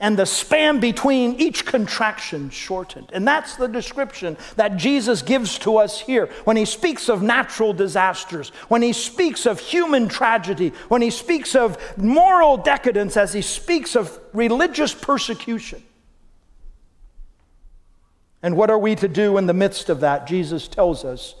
and 0.00 0.18
the 0.18 0.24
span 0.24 0.80
between 0.80 1.34
each 1.34 1.66
contraction 1.66 2.48
shortened. 2.48 3.10
And 3.12 3.28
that's 3.28 3.56
the 3.56 3.68
description 3.68 4.38
that 4.56 4.78
Jesus 4.78 5.20
gives 5.20 5.58
to 5.58 5.76
us 5.76 6.00
here 6.00 6.26
when 6.44 6.56
he 6.56 6.64
speaks 6.64 7.10
of 7.10 7.22
natural 7.22 7.74
disasters, 7.74 8.48
when 8.68 8.80
he 8.80 8.94
speaks 8.94 9.44
of 9.44 9.60
human 9.60 10.08
tragedy, 10.08 10.72
when 10.88 11.02
he 11.02 11.10
speaks 11.10 11.54
of 11.54 11.78
moral 11.98 12.56
decadence, 12.56 13.16
as 13.18 13.34
he 13.34 13.42
speaks 13.42 13.94
of 13.94 14.18
religious 14.32 14.94
persecution. 14.94 15.82
And 18.42 18.56
what 18.56 18.70
are 18.70 18.78
we 18.78 18.94
to 18.96 19.08
do 19.08 19.36
in 19.36 19.46
the 19.46 19.52
midst 19.52 19.90
of 19.90 20.00
that? 20.00 20.26
Jesus 20.26 20.66
tells 20.66 21.04
us 21.04 21.34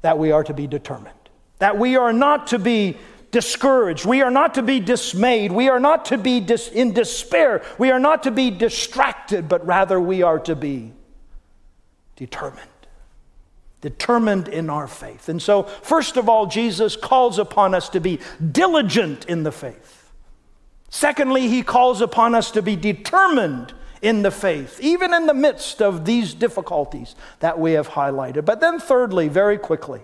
that 0.00 0.18
we 0.18 0.30
are 0.32 0.42
to 0.44 0.54
be 0.54 0.66
determined, 0.66 1.12
that 1.58 1.76
we 1.76 1.96
are 1.96 2.14
not 2.14 2.46
to 2.46 2.58
be 2.58 2.96
discouraged. 3.36 4.06
We 4.06 4.22
are 4.22 4.30
not 4.30 4.54
to 4.54 4.62
be 4.62 4.80
dismayed. 4.80 5.52
We 5.52 5.68
are 5.68 5.78
not 5.78 6.06
to 6.06 6.16
be 6.16 6.40
dis- 6.40 6.68
in 6.68 6.94
despair. 6.94 7.62
We 7.76 7.90
are 7.90 7.98
not 7.98 8.22
to 8.22 8.30
be 8.30 8.50
distracted, 8.50 9.46
but 9.46 9.66
rather 9.66 10.00
we 10.00 10.22
are 10.22 10.38
to 10.38 10.56
be 10.56 10.94
determined. 12.16 12.66
Determined 13.82 14.48
in 14.48 14.70
our 14.70 14.88
faith. 14.88 15.28
And 15.28 15.42
so, 15.42 15.64
first 15.64 16.16
of 16.16 16.30
all, 16.30 16.46
Jesus 16.46 16.96
calls 16.96 17.38
upon 17.38 17.74
us 17.74 17.90
to 17.90 18.00
be 18.00 18.20
diligent 18.52 19.26
in 19.26 19.42
the 19.42 19.52
faith. 19.52 20.10
Secondly, 20.88 21.46
he 21.46 21.62
calls 21.62 22.00
upon 22.00 22.34
us 22.34 22.50
to 22.52 22.62
be 22.62 22.74
determined 22.74 23.74
in 24.00 24.22
the 24.22 24.30
faith, 24.30 24.80
even 24.80 25.12
in 25.12 25.26
the 25.26 25.34
midst 25.34 25.82
of 25.82 26.06
these 26.06 26.32
difficulties 26.32 27.14
that 27.40 27.58
we 27.58 27.72
have 27.72 27.90
highlighted. 27.90 28.46
But 28.46 28.60
then, 28.60 28.80
thirdly, 28.80 29.28
very 29.28 29.58
quickly, 29.58 30.00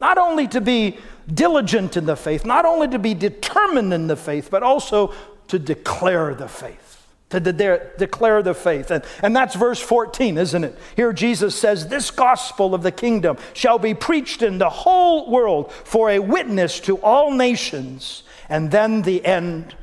not 0.00 0.18
only 0.18 0.46
to 0.48 0.60
be 0.60 0.98
diligent 1.32 1.96
in 1.96 2.06
the 2.06 2.16
faith, 2.16 2.44
not 2.44 2.64
only 2.64 2.88
to 2.88 2.98
be 2.98 3.14
determined 3.14 3.92
in 3.92 4.06
the 4.06 4.16
faith, 4.16 4.48
but 4.50 4.62
also 4.62 5.14
to 5.48 5.58
declare 5.58 6.34
the 6.34 6.48
faith. 6.48 7.06
To 7.30 7.40
de- 7.40 7.90
declare 7.98 8.42
the 8.42 8.54
faith. 8.54 8.90
And, 8.90 9.02
and 9.20 9.34
that's 9.34 9.56
verse 9.56 9.80
14, 9.80 10.38
isn't 10.38 10.62
it? 10.64 10.78
Here 10.94 11.12
Jesus 11.12 11.56
says, 11.56 11.88
This 11.88 12.10
gospel 12.10 12.74
of 12.74 12.82
the 12.82 12.92
kingdom 12.92 13.36
shall 13.52 13.78
be 13.78 13.94
preached 13.94 14.42
in 14.42 14.58
the 14.58 14.70
whole 14.70 15.28
world 15.28 15.72
for 15.72 16.10
a 16.10 16.20
witness 16.20 16.78
to 16.80 16.98
all 16.98 17.32
nations, 17.32 18.22
and 18.48 18.70
then 18.70 19.02
the 19.02 19.24
end 19.24 19.74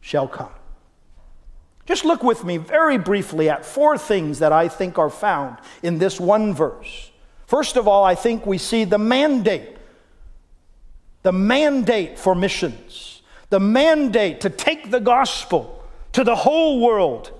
shall 0.00 0.28
come. 0.28 0.50
Just 1.86 2.04
look 2.04 2.22
with 2.22 2.44
me 2.44 2.58
very 2.58 2.98
briefly 2.98 3.48
at 3.48 3.64
four 3.64 3.96
things 3.96 4.40
that 4.40 4.52
I 4.52 4.68
think 4.68 4.98
are 4.98 5.08
found 5.08 5.56
in 5.82 5.96
this 5.96 6.20
one 6.20 6.52
verse. 6.52 7.10
First 7.48 7.76
of 7.76 7.88
all, 7.88 8.04
I 8.04 8.14
think 8.14 8.46
we 8.46 8.58
see 8.58 8.84
the 8.84 8.98
mandate 8.98 9.78
the 11.22 11.32
mandate 11.32 12.18
for 12.18 12.34
missions, 12.34 13.22
the 13.50 13.60
mandate 13.60 14.40
to 14.42 14.50
take 14.50 14.90
the 14.90 15.00
gospel 15.00 15.82
to 16.12 16.24
the 16.24 16.36
whole 16.36 16.80
world, 16.80 17.32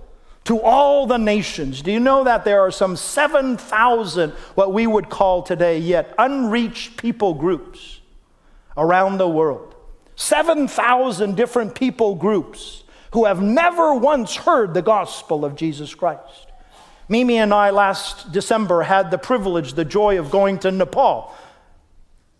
to 0.44 0.61
all 0.61 1.07
the 1.07 1.16
nations. 1.16 1.83
Do 1.83 1.92
you 1.92 2.01
know 2.01 2.25
that 2.25 2.44
there 2.44 2.61
are 2.61 2.71
some 2.71 2.97
7,000, 2.97 4.33
what 4.57 4.73
we 4.73 4.87
would 4.87 5.09
call 5.09 5.42
today 5.42 5.79
yet 5.79 6.14
unreached 6.18 6.97
people 6.97 7.35
groups 7.35 8.01
around 8.77 9.18
the 9.18 9.29
world? 9.29 9.75
7,000 10.16 11.37
different 11.37 11.75
people 11.75 12.14
groups 12.14 12.83
who 13.12 13.25
have 13.25 13.40
never 13.40 13.94
once 13.94 14.37
heard 14.37 14.75
the 14.75 14.83
gospel 14.83 15.44
of 15.44 15.55
Jesus 15.55 15.94
Christ. 15.94 16.48
Mimi 17.09 17.38
and 17.38 17.55
I 17.55 17.71
last 17.71 18.33
December 18.33 18.83
had 18.83 19.11
the 19.11 19.18
privilege, 19.18 19.75
the 19.75 19.85
joy 19.85 20.18
of 20.18 20.31
going 20.31 20.59
to 20.61 20.71
Nepal 20.71 21.35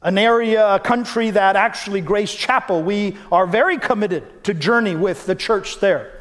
an 0.03 0.17
area, 0.17 0.75
a 0.75 0.79
country 0.79 1.31
that 1.31 1.57
actually, 1.57 2.01
Grace 2.01 2.33
Chapel, 2.33 2.83
we 2.83 3.17
are 3.33 3.47
very 3.47 3.79
committed 3.79 4.45
to 4.45 4.55
journey 4.55 4.95
with 4.95 5.27
the 5.27 5.35
church 5.35 5.81
there. 5.81 6.13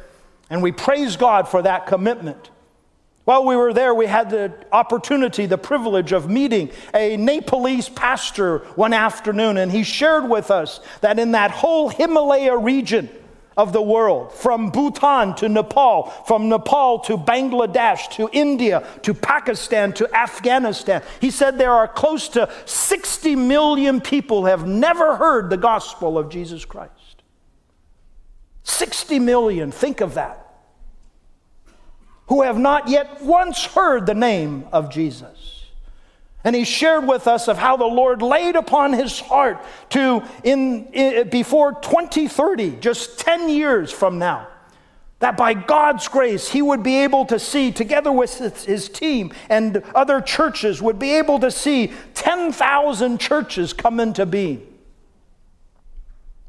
And 0.50 0.62
we 0.62 0.72
praise 0.72 1.16
God 1.16 1.46
for 1.46 1.62
that 1.62 1.86
commitment. 1.86 2.50
While 3.24 3.44
we 3.44 3.56
were 3.56 3.72
there, 3.74 3.94
we 3.94 4.06
had 4.06 4.30
the 4.30 4.52
opportunity, 4.72 5.46
the 5.46 5.58
privilege 5.58 6.12
of 6.12 6.30
meeting 6.30 6.70
a 6.94 7.16
Nepalese 7.16 7.88
pastor 7.88 8.60
one 8.74 8.94
afternoon, 8.94 9.58
and 9.58 9.70
he 9.70 9.82
shared 9.82 10.28
with 10.28 10.50
us 10.50 10.80
that 11.02 11.18
in 11.18 11.32
that 11.32 11.50
whole 11.50 11.90
Himalaya 11.90 12.56
region, 12.56 13.08
of 13.58 13.72
the 13.72 13.82
world, 13.82 14.32
from 14.32 14.70
Bhutan 14.70 15.34
to 15.34 15.48
Nepal, 15.48 16.04
from 16.26 16.48
Nepal 16.48 17.00
to 17.00 17.18
Bangladesh 17.18 18.08
to 18.12 18.30
India 18.32 18.86
to 19.02 19.12
Pakistan 19.12 19.92
to 19.94 20.08
Afghanistan. 20.16 21.02
He 21.20 21.32
said 21.32 21.58
there 21.58 21.72
are 21.72 21.88
close 21.88 22.28
to 22.30 22.48
60 22.66 23.34
million 23.34 24.00
people 24.00 24.44
have 24.44 24.64
never 24.66 25.16
heard 25.16 25.50
the 25.50 25.56
gospel 25.56 26.16
of 26.16 26.30
Jesus 26.30 26.64
Christ. 26.64 26.92
60 28.62 29.18
million, 29.18 29.72
think 29.72 30.00
of 30.00 30.14
that, 30.14 30.46
who 32.28 32.42
have 32.42 32.58
not 32.58 32.86
yet 32.86 33.22
once 33.22 33.64
heard 33.64 34.06
the 34.06 34.14
name 34.14 34.66
of 34.70 34.88
Jesus. 34.88 35.57
And 36.48 36.56
he 36.56 36.64
shared 36.64 37.06
with 37.06 37.26
us 37.26 37.46
of 37.46 37.58
how 37.58 37.76
the 37.76 37.84
Lord 37.84 38.22
laid 38.22 38.56
upon 38.56 38.94
his 38.94 39.20
heart 39.20 39.62
to, 39.90 40.22
in, 40.42 40.86
in, 40.94 41.28
before 41.28 41.72
2030, 41.72 42.76
just 42.76 43.18
10 43.18 43.50
years 43.50 43.92
from 43.92 44.18
now, 44.18 44.48
that 45.18 45.36
by 45.36 45.52
God's 45.52 46.08
grace, 46.08 46.48
he 46.48 46.62
would 46.62 46.82
be 46.82 47.00
able 47.00 47.26
to 47.26 47.38
see, 47.38 47.70
together 47.70 48.10
with 48.10 48.64
his 48.64 48.88
team 48.88 49.30
and 49.50 49.82
other 49.94 50.22
churches, 50.22 50.80
would 50.80 50.98
be 50.98 51.16
able 51.16 51.38
to 51.38 51.50
see 51.50 51.92
10,000 52.14 53.20
churches 53.20 53.74
come 53.74 54.00
into 54.00 54.24
being 54.24 54.66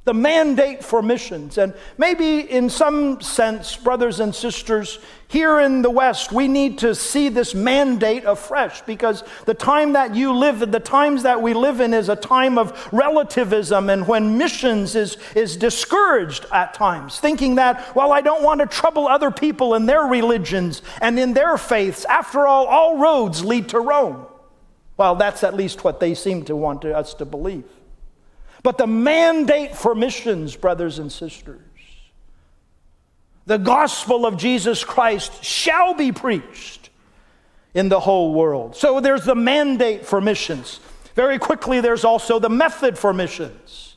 the 0.09 0.13
mandate 0.15 0.83
for 0.83 1.03
missions. 1.03 1.59
And 1.59 1.71
maybe 1.99 2.39
in 2.39 2.67
some 2.67 3.21
sense, 3.21 3.75
brothers 3.75 4.19
and 4.19 4.33
sisters, 4.33 4.97
here 5.27 5.59
in 5.59 5.83
the 5.83 5.91
West, 5.91 6.31
we 6.31 6.47
need 6.47 6.79
to 6.79 6.95
see 6.95 7.29
this 7.29 7.53
mandate 7.53 8.23
afresh 8.23 8.81
because 8.81 9.23
the 9.45 9.53
time 9.53 9.93
that 9.93 10.15
you 10.15 10.33
live 10.33 10.63
in, 10.63 10.71
the 10.71 10.79
times 10.79 11.21
that 11.21 11.43
we 11.43 11.53
live 11.53 11.79
in, 11.79 11.93
is 11.93 12.09
a 12.09 12.15
time 12.15 12.57
of 12.57 12.89
relativism 12.91 13.87
and 13.91 14.07
when 14.07 14.35
missions 14.35 14.95
is, 14.95 15.17
is 15.35 15.55
discouraged 15.55 16.47
at 16.51 16.73
times, 16.73 17.19
thinking 17.19 17.53
that, 17.53 17.95
well, 17.95 18.11
I 18.11 18.21
don't 18.21 18.41
want 18.41 18.61
to 18.61 18.65
trouble 18.65 19.07
other 19.07 19.29
people 19.29 19.75
in 19.75 19.85
their 19.85 20.05
religions 20.05 20.81
and 21.01 21.19
in 21.19 21.33
their 21.35 21.55
faiths. 21.55 22.03
After 22.05 22.47
all, 22.47 22.65
all 22.65 22.97
roads 22.97 23.45
lead 23.45 23.69
to 23.69 23.79
Rome. 23.79 24.25
Well, 24.97 25.13
that's 25.13 25.43
at 25.43 25.53
least 25.53 25.83
what 25.83 25.99
they 25.99 26.15
seem 26.15 26.45
to 26.45 26.55
want 26.55 26.83
us 26.83 27.13
to 27.13 27.25
believe. 27.25 27.65
But 28.63 28.77
the 28.77 28.87
mandate 28.87 29.75
for 29.75 29.95
missions, 29.95 30.55
brothers 30.55 30.99
and 30.99 31.11
sisters, 31.11 31.61
the 33.45 33.57
gospel 33.57 34.25
of 34.25 34.37
Jesus 34.37 34.83
Christ 34.83 35.43
shall 35.43 35.93
be 35.93 36.11
preached 36.11 36.89
in 37.73 37.89
the 37.89 37.99
whole 37.99 38.33
world. 38.33 38.75
So 38.75 38.99
there's 38.99 39.25
the 39.25 39.35
mandate 39.35 40.05
for 40.05 40.21
missions. 40.21 40.79
Very 41.15 41.39
quickly, 41.39 41.81
there's 41.81 42.03
also 42.03 42.39
the 42.39 42.49
method 42.49 42.97
for 42.97 43.13
missions. 43.13 43.88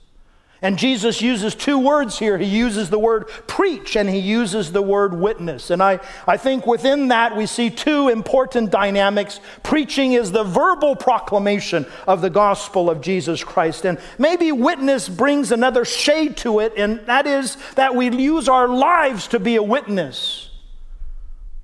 And 0.64 0.78
Jesus 0.78 1.20
uses 1.20 1.56
two 1.56 1.76
words 1.76 2.20
here. 2.20 2.38
He 2.38 2.46
uses 2.46 2.88
the 2.88 2.98
word 2.98 3.26
preach 3.48 3.96
and 3.96 4.08
he 4.08 4.20
uses 4.20 4.70
the 4.70 4.80
word 4.80 5.12
witness. 5.12 5.70
And 5.70 5.82
I, 5.82 5.98
I 6.24 6.36
think 6.36 6.68
within 6.68 7.08
that 7.08 7.36
we 7.36 7.46
see 7.46 7.68
two 7.68 8.08
important 8.08 8.70
dynamics. 8.70 9.40
Preaching 9.64 10.12
is 10.12 10.30
the 10.30 10.44
verbal 10.44 10.94
proclamation 10.94 11.84
of 12.06 12.20
the 12.20 12.30
gospel 12.30 12.88
of 12.88 13.00
Jesus 13.00 13.42
Christ. 13.42 13.84
And 13.84 13.98
maybe 14.18 14.52
witness 14.52 15.08
brings 15.08 15.50
another 15.50 15.84
shade 15.84 16.36
to 16.38 16.60
it, 16.60 16.74
and 16.76 17.04
that 17.06 17.26
is 17.26 17.56
that 17.74 17.96
we 17.96 18.08
use 18.16 18.48
our 18.48 18.68
lives 18.68 19.26
to 19.28 19.40
be 19.40 19.56
a 19.56 19.62
witness 19.62 20.48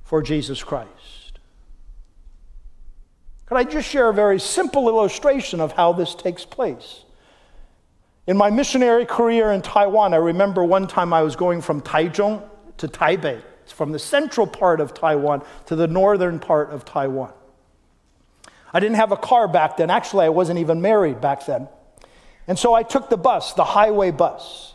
for 0.02 0.22
Jesus 0.22 0.64
Christ. 0.64 0.88
Could 3.46 3.58
I 3.58 3.64
just 3.64 3.88
share 3.88 4.08
a 4.08 4.14
very 4.14 4.40
simple 4.40 4.88
illustration 4.88 5.60
of 5.60 5.72
how 5.72 5.92
this 5.92 6.16
takes 6.16 6.44
place? 6.44 7.04
In 8.28 8.36
my 8.36 8.50
missionary 8.50 9.06
career 9.06 9.52
in 9.52 9.62
Taiwan, 9.62 10.12
I 10.12 10.18
remember 10.18 10.62
one 10.62 10.86
time 10.86 11.14
I 11.14 11.22
was 11.22 11.34
going 11.34 11.62
from 11.62 11.80
Taichung 11.80 12.46
to 12.76 12.86
Taipei. 12.86 13.40
It's 13.62 13.72
from 13.72 13.90
the 13.90 13.98
central 13.98 14.46
part 14.46 14.82
of 14.82 14.92
Taiwan 14.92 15.42
to 15.64 15.74
the 15.74 15.86
northern 15.86 16.38
part 16.38 16.68
of 16.68 16.84
Taiwan. 16.84 17.32
I 18.70 18.80
didn't 18.80 18.96
have 18.96 19.12
a 19.12 19.16
car 19.16 19.48
back 19.48 19.78
then. 19.78 19.88
Actually, 19.88 20.26
I 20.26 20.28
wasn't 20.28 20.58
even 20.58 20.82
married 20.82 21.22
back 21.22 21.46
then. 21.46 21.68
And 22.46 22.58
so 22.58 22.74
I 22.74 22.82
took 22.82 23.08
the 23.08 23.16
bus, 23.16 23.54
the 23.54 23.64
highway 23.64 24.10
bus. 24.10 24.74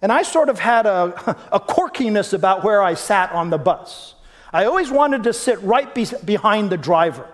And 0.00 0.12
I 0.12 0.22
sort 0.22 0.48
of 0.48 0.60
had 0.60 0.86
a, 0.86 1.36
a 1.52 1.58
quirkiness 1.58 2.32
about 2.32 2.62
where 2.62 2.80
I 2.80 2.94
sat 2.94 3.32
on 3.32 3.50
the 3.50 3.58
bus. 3.58 4.14
I 4.52 4.66
always 4.66 4.92
wanted 4.92 5.24
to 5.24 5.32
sit 5.32 5.60
right 5.62 5.92
be- 5.92 6.06
behind 6.24 6.70
the 6.70 6.78
driver. 6.78 7.26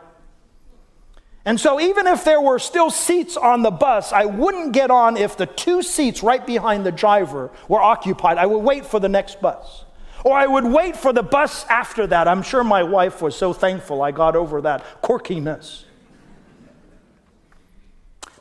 And 1.47 1.61
so, 1.61 1.81
even 1.81 2.09
if 2.09 2.25
there 2.25 2.41
were 2.41 2.59
still 2.59 2.91
seats 2.91 3.37
on 3.37 3.63
the 3.63 3.71
bus, 3.71 4.13
I 4.13 4.25
wouldn't 4.25 4.73
get 4.73 4.91
on 4.91 5.17
if 5.17 5.37
the 5.37 5.47
two 5.47 5.81
seats 5.81 6.25
right 6.25 6.45
behind 6.45 6.85
the 6.85 6.91
driver 6.91 7.53
were 7.69 7.81
occupied. 7.81 8.37
I 8.37 8.47
would 8.47 8.65
wait 8.65 8.85
for 8.85 8.99
the 8.99 9.09
next 9.09 9.41
bus. 9.41 9.85
Or 10.25 10.37
I 10.37 10.45
would 10.45 10.65
wait 10.65 10.97
for 10.97 11.13
the 11.13 11.23
bus 11.23 11.65
after 11.67 12.05
that. 12.09 12.27
I'm 12.27 12.43
sure 12.43 12.65
my 12.65 12.83
wife 12.83 13.23
was 13.23 13.37
so 13.37 13.53
thankful 13.53 14.03
I 14.03 14.11
got 14.11 14.35
over 14.35 14.61
that 14.63 14.85
quirkiness. 15.03 15.85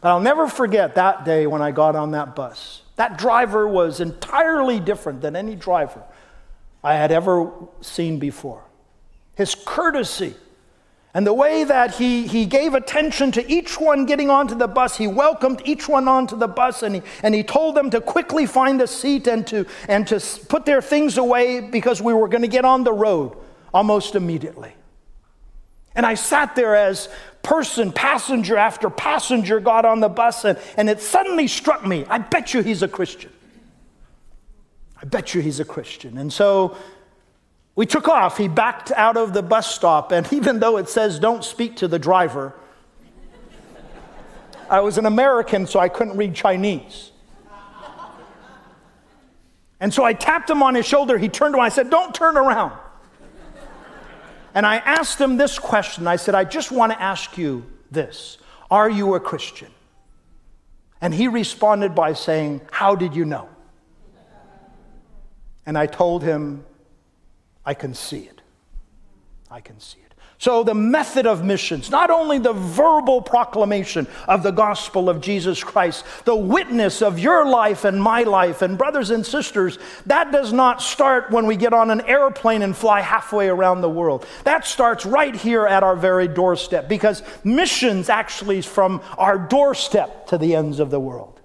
But 0.01 0.09
I'll 0.09 0.19
never 0.19 0.47
forget 0.47 0.95
that 0.95 1.25
day 1.25 1.45
when 1.45 1.61
I 1.61 1.69
got 1.69 1.95
on 1.95 2.09
that 2.11 2.35
bus. 2.35 2.81
That 2.95 3.19
driver 3.19 3.67
was 3.67 3.99
entirely 3.99 4.79
different 4.79 5.21
than 5.21 5.35
any 5.35 5.55
driver 5.55 6.01
I 6.83 6.95
had 6.95 7.11
ever 7.11 7.51
seen 7.81 8.17
before. 8.17 8.63
His 9.35 9.53
courtesy, 9.53 10.33
and 11.15 11.25
the 11.25 11.33
way 11.33 11.63
that 11.63 11.95
he, 11.95 12.27
he 12.27 12.45
gave 12.45 12.73
attention 12.73 13.31
to 13.31 13.49
each 13.49 13.79
one 13.79 14.05
getting 14.05 14.29
onto 14.29 14.53
the 14.53 14.67
bus, 14.67 14.97
he 14.97 15.07
welcomed 15.07 15.61
each 15.63 15.87
one 15.87 16.09
onto 16.09 16.35
the 16.35 16.49
bus 16.49 16.83
and 16.83 16.95
he, 16.95 17.01
and 17.23 17.33
he 17.33 17.41
told 17.41 17.73
them 17.73 17.89
to 17.91 18.01
quickly 18.01 18.45
find 18.45 18.81
a 18.81 18.87
seat 18.87 19.25
and 19.25 19.47
to, 19.47 19.65
and 19.87 20.05
to 20.09 20.19
put 20.49 20.65
their 20.65 20.81
things 20.81 21.17
away 21.17 21.61
because 21.61 22.01
we 22.01 22.13
were 22.13 22.27
going 22.27 22.41
to 22.41 22.49
get 22.49 22.65
on 22.65 22.83
the 22.83 22.91
road 22.91 23.31
almost 23.73 24.15
immediately. 24.15 24.73
And 25.95 26.05
I 26.05 26.15
sat 26.15 26.53
there 26.53 26.75
as 26.75 27.07
person, 27.43 27.93
passenger 27.93 28.57
after 28.57 28.89
passenger 28.89 29.61
got 29.61 29.85
on 29.85 30.01
the 30.01 30.09
bus, 30.09 30.43
and, 30.43 30.59
and 30.75 30.89
it 30.89 30.99
suddenly 30.99 31.47
struck 31.47 31.85
me 31.85 32.05
I 32.09 32.17
bet 32.17 32.53
you 32.53 32.61
he's 32.61 32.83
a 32.83 32.89
Christian. 32.89 33.31
I 35.01 35.05
bet 35.05 35.33
you 35.33 35.39
he's 35.39 35.61
a 35.61 35.65
Christian. 35.65 36.17
And 36.17 36.33
so 36.33 36.75
we 37.75 37.85
took 37.85 38.07
off. 38.07 38.37
He 38.37 38.47
backed 38.47 38.91
out 38.91 39.17
of 39.17 39.33
the 39.33 39.43
bus 39.43 39.73
stop, 39.73 40.11
and 40.11 40.31
even 40.33 40.59
though 40.59 40.77
it 40.77 40.89
says 40.89 41.19
don't 41.19 41.43
speak 41.43 41.77
to 41.77 41.87
the 41.87 41.99
driver, 41.99 42.53
I 44.69 44.79
was 44.79 44.97
an 44.97 45.05
American, 45.05 45.67
so 45.67 45.79
I 45.79 45.89
couldn't 45.89 46.17
read 46.17 46.33
Chinese. 46.33 47.11
And 49.79 49.93
so 49.93 50.03
I 50.03 50.13
tapped 50.13 50.49
him 50.49 50.63
on 50.63 50.73
his 50.73 50.85
shoulder. 50.85 51.17
He 51.17 51.29
turned 51.29 51.53
around. 51.53 51.65
I 51.65 51.69
said, 51.69 51.89
Don't 51.89 52.15
turn 52.15 52.37
around. 52.37 52.73
And 54.53 54.65
I 54.65 54.77
asked 54.77 55.19
him 55.19 55.35
this 55.35 55.59
question 55.59 56.07
I 56.07 56.15
said, 56.15 56.33
I 56.33 56.45
just 56.45 56.71
want 56.71 56.93
to 56.93 57.01
ask 57.01 57.37
you 57.37 57.65
this 57.91 58.37
Are 58.71 58.89
you 58.89 59.15
a 59.15 59.19
Christian? 59.19 59.69
And 61.01 61.13
he 61.13 61.27
responded 61.27 61.93
by 61.93 62.13
saying, 62.13 62.61
How 62.71 62.95
did 62.95 63.15
you 63.15 63.25
know? 63.25 63.49
And 65.65 65.77
I 65.77 65.87
told 65.87 66.23
him, 66.23 66.63
I 67.65 67.73
can 67.73 67.93
see 67.93 68.19
it. 68.19 68.41
I 69.49 69.61
can 69.61 69.79
see 69.79 69.99
it. 69.99 70.05
So, 70.37 70.63
the 70.63 70.73
method 70.73 71.25
of 71.25 71.45
missions, 71.45 71.89
not 71.89 72.09
only 72.09 72.39
the 72.39 72.51
verbal 72.51 73.21
proclamation 73.21 74.05
of 74.27 74.43
the 74.43 74.51
gospel 74.51 75.09
of 75.09 75.21
Jesus 75.21 75.63
Christ, 75.63 76.03
the 76.25 76.35
witness 76.35 77.01
of 77.01 77.17
your 77.17 77.47
life 77.47 77.85
and 77.85 78.03
my 78.03 78.23
life, 78.23 78.61
and 78.61 78.77
brothers 78.77 79.11
and 79.11 79.25
sisters, 79.25 79.79
that 80.07 80.33
does 80.33 80.51
not 80.51 80.81
start 80.81 81.31
when 81.31 81.45
we 81.45 81.55
get 81.55 81.71
on 81.71 81.89
an 81.89 82.01
airplane 82.01 82.63
and 82.63 82.75
fly 82.75 82.99
halfway 82.99 83.47
around 83.47 83.79
the 83.79 83.89
world. 83.89 84.27
That 84.43 84.65
starts 84.65 85.05
right 85.05 85.33
here 85.33 85.65
at 85.65 85.83
our 85.83 85.95
very 85.95 86.27
doorstep 86.27 86.89
because 86.89 87.23
missions 87.45 88.09
actually 88.09 88.57
is 88.57 88.65
from 88.65 89.01
our 89.17 89.37
doorstep 89.37 90.27
to 90.27 90.37
the 90.37 90.53
ends 90.53 90.81
of 90.81 90.91
the 90.91 90.99
world. 90.99 91.39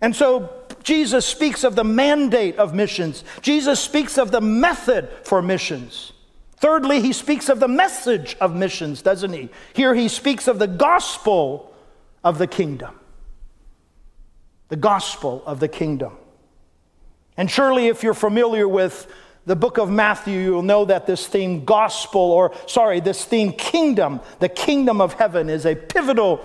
And 0.00 0.16
so, 0.16 0.50
Jesus 0.84 1.26
speaks 1.26 1.64
of 1.64 1.74
the 1.74 1.84
mandate 1.84 2.56
of 2.58 2.74
missions. 2.74 3.24
Jesus 3.40 3.80
speaks 3.80 4.18
of 4.18 4.30
the 4.30 4.40
method 4.40 5.08
for 5.24 5.42
missions. 5.42 6.12
Thirdly, 6.56 7.00
he 7.00 7.12
speaks 7.12 7.48
of 7.48 7.58
the 7.58 7.68
message 7.68 8.36
of 8.40 8.54
missions, 8.54 9.02
doesn't 9.02 9.32
he? 9.32 9.48
Here 9.72 9.94
he 9.94 10.08
speaks 10.08 10.46
of 10.46 10.58
the 10.58 10.66
gospel 10.66 11.74
of 12.22 12.38
the 12.38 12.46
kingdom. 12.46 12.98
The 14.68 14.76
gospel 14.76 15.42
of 15.46 15.58
the 15.58 15.68
kingdom. 15.68 16.12
And 17.36 17.50
surely, 17.50 17.88
if 17.88 18.02
you're 18.02 18.14
familiar 18.14 18.68
with 18.68 19.10
the 19.46 19.56
book 19.56 19.78
of 19.78 19.90
Matthew, 19.90 20.38
you'll 20.38 20.62
know 20.62 20.84
that 20.84 21.06
this 21.06 21.26
theme, 21.26 21.64
gospel, 21.64 22.20
or 22.20 22.52
sorry, 22.66 23.00
this 23.00 23.24
theme, 23.24 23.52
kingdom, 23.52 24.20
the 24.38 24.48
kingdom 24.48 25.00
of 25.00 25.14
heaven, 25.14 25.50
is 25.50 25.66
a 25.66 25.74
pivotal 25.74 26.44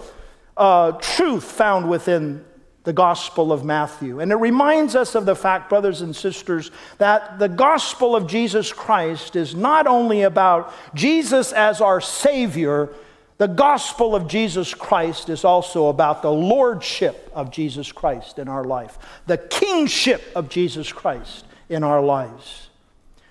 uh, 0.58 0.94
truth 0.94 1.44
found 1.44 1.90
within 1.90 2.44
the 2.84 2.94
Gospel 2.94 3.52
of 3.52 3.66
Matthew. 3.66 4.20
And 4.20 4.32
it 4.32 4.38
reminds 4.38 4.96
us 4.96 5.16
of 5.16 5.26
the 5.26 5.36
fact, 5.36 5.70
brothers 5.70 6.02
and 6.02 6.16
sisters, 6.16 6.72
that 6.98 7.38
the 7.38 7.50
gospel 7.50 8.16
of 8.16 8.28
Jesus 8.28 8.72
Christ 8.72 9.36
is 9.36 9.54
not 9.54 9.86
only 9.86 10.24
about 10.24 10.74
Jesus 10.96 11.52
as 11.52 11.82
our 11.82 12.00
Savior, 12.00 12.90
the 13.38 13.48
gospel 13.48 14.16
of 14.16 14.28
Jesus 14.28 14.74
Christ 14.74 15.30
is 15.30 15.44
also 15.44 15.88
about 15.88 16.22
the 16.22 16.32
lordship 16.32 17.30
of 17.34 17.52
Jesus 17.52 17.92
Christ 17.92 18.40
in 18.40 18.48
our 18.48 18.64
life, 18.64 18.98
the 19.28 19.38
kingship 19.38 20.24
of 20.36 20.50
Jesus 20.50 20.92
Christ 20.92 21.46
in 21.70 21.84
our 21.84 22.02
lives. 22.02 22.70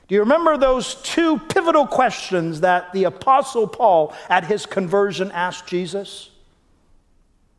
Do 0.08 0.14
you 0.14 0.22
remember 0.22 0.56
those 0.56 0.94
two 0.96 1.38
pivotal 1.38 1.86
questions 1.86 2.60
that 2.60 2.92
the 2.94 3.04
Apostle 3.04 3.66
Paul 3.66 4.14
at 4.30 4.44
his 4.44 4.64
conversion 4.64 5.30
asked 5.32 5.66
Jesus? 5.66 6.30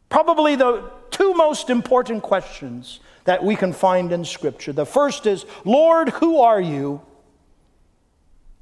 Probably 0.09 0.55
the 0.55 0.89
two 1.11 1.33
most 1.33 1.69
important 1.69 2.23
questions 2.23 2.99
that 3.25 3.43
we 3.43 3.55
can 3.55 3.73
find 3.73 4.11
in 4.11 4.25
Scripture. 4.25 4.73
The 4.73 4.85
first 4.85 5.25
is, 5.25 5.45
Lord, 5.65 6.09
who 6.09 6.39
are 6.39 6.61
you? 6.61 7.01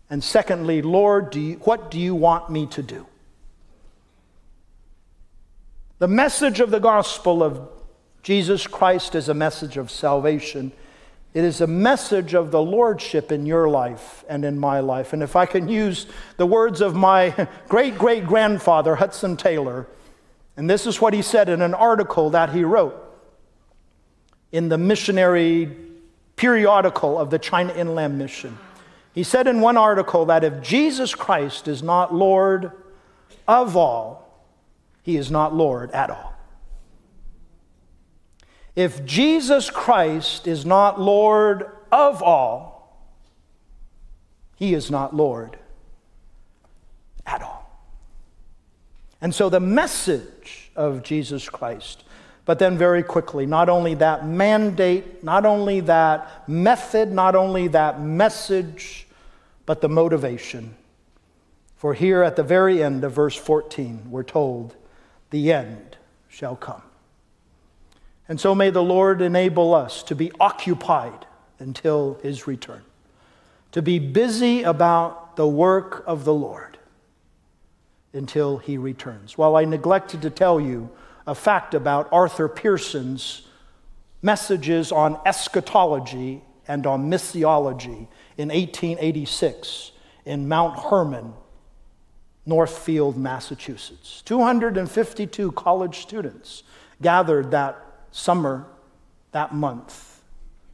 And 0.09 0.23
secondly, 0.23 0.81
Lord, 0.81 1.29
do 1.29 1.39
you, 1.39 1.55
what 1.57 1.91
do 1.91 1.99
you 1.99 2.15
want 2.15 2.49
me 2.49 2.65
to 2.67 2.83
do? 2.83 3.05
The 5.99 6.07
message 6.07 6.59
of 6.59 6.69
the 6.69 6.79
gospel 6.79 7.41
of 7.41 7.67
Jesus 8.23 8.67
Christ 8.67 9.15
is 9.15 9.29
a 9.29 9.33
message 9.33 9.77
of 9.77 9.89
salvation. 9.89 10.71
It 11.33 11.43
is 11.43 11.61
a 11.61 11.67
message 11.67 12.33
of 12.33 12.51
the 12.51 12.61
lordship 12.61 13.31
in 13.31 13.45
your 13.45 13.69
life 13.69 14.23
and 14.29 14.45
in 14.45 14.59
my 14.59 14.79
life. 14.79 15.13
And 15.13 15.23
if 15.23 15.35
I 15.35 15.45
can 15.45 15.67
use 15.67 16.07
the 16.37 16.45
words 16.45 16.81
of 16.81 16.95
my 16.95 17.47
great 17.67 17.97
great 17.97 18.25
grandfather, 18.25 18.95
Hudson 18.95 19.37
Taylor, 19.37 19.87
and 20.57 20.67
this 20.67 20.87
is 20.87 20.99
what 20.99 21.13
he 21.13 21.21
said 21.21 21.49
in 21.49 21.61
an 21.61 21.75
article 21.75 22.31
that 22.31 22.49
he 22.49 22.63
wrote 22.63 22.95
in 24.51 24.69
the 24.69 24.77
missionary 24.77 25.75
periodical 26.35 27.19
of 27.19 27.29
the 27.29 27.37
China 27.37 27.73
Inland 27.73 28.17
Mission. 28.17 28.57
He 29.13 29.23
said 29.23 29.47
in 29.47 29.61
one 29.61 29.77
article 29.77 30.25
that 30.25 30.43
if 30.43 30.61
Jesus 30.61 31.13
Christ 31.13 31.67
is 31.67 31.83
not 31.83 32.13
Lord 32.13 32.71
of 33.47 33.77
all, 33.77 34.45
he 35.03 35.15
is 35.15 35.31
not 35.31 35.55
Lord 35.55 35.91
at 35.91 36.09
all. 36.09 36.33
If 38.75 39.05
Jesus 39.05 39.69
Christ 39.69 40.47
is 40.47 40.65
not 40.65 40.99
Lord 40.99 41.71
of 41.91 42.21
all, 42.21 43.07
he 44.55 44.73
is 44.73 44.91
not 44.91 45.15
Lord 45.15 45.57
at 47.25 47.41
all. 47.41 47.57
And 49.21 49.33
so 49.33 49.49
the 49.49 49.59
message 49.59 50.71
of 50.75 51.03
Jesus 51.03 51.49
Christ 51.49 52.03
but 52.47 52.59
then, 52.59 52.77
very 52.77 53.03
quickly, 53.03 53.45
not 53.45 53.67
only 53.67 53.93
that 53.95 54.25
mandate, 54.25 55.21
not 55.21 55.45
only 55.45 55.81
that 55.81 56.47
method, 56.47 57.11
not 57.11 57.35
only 57.35 57.67
that 57.67 58.01
message, 58.01 59.05
but 59.65 59.81
the 59.81 59.89
motivation. 59.89 60.73
For 61.75 61.93
here 61.93 62.23
at 62.23 62.37
the 62.37 62.43
very 62.43 62.81
end 62.81 63.03
of 63.03 63.11
verse 63.11 63.35
14, 63.35 64.09
we're 64.09 64.23
told, 64.23 64.77
the 65.29 65.51
end 65.51 65.97
shall 66.29 66.55
come. 66.55 66.83
And 68.29 68.39
so 68.39 68.55
may 68.55 68.69
the 68.69 68.81
Lord 68.81 69.21
enable 69.21 69.75
us 69.75 70.01
to 70.03 70.15
be 70.15 70.31
occupied 70.39 71.25
until 71.59 72.17
his 72.23 72.47
return, 72.47 72.83
to 73.73 73.81
be 73.81 73.99
busy 73.99 74.63
about 74.63 75.35
the 75.35 75.47
work 75.47 76.01
of 76.07 76.23
the 76.23 76.33
Lord 76.33 76.76
until 78.17 78.57
he 78.57 78.77
returns. 78.77 79.37
While 79.37 79.55
I 79.55 79.63
neglected 79.63 80.21
to 80.23 80.29
tell 80.29 80.59
you, 80.59 80.89
a 81.25 81.35
fact 81.35 81.73
about 81.73 82.07
Arthur 82.11 82.47
Pierson's 82.47 83.43
messages 84.21 84.91
on 84.91 85.19
eschatology 85.25 86.41
and 86.67 86.87
on 86.87 87.09
missiology 87.09 88.07
in 88.37 88.49
1886 88.49 89.91
in 90.25 90.47
Mount 90.47 90.79
Hermon, 90.79 91.33
Northfield, 92.45 93.17
Massachusetts. 93.17 94.21
252 94.25 95.51
college 95.51 95.99
students 95.99 96.63
gathered 97.01 97.51
that 97.51 97.81
summer, 98.11 98.65
that 99.31 99.53
month. 99.53 100.21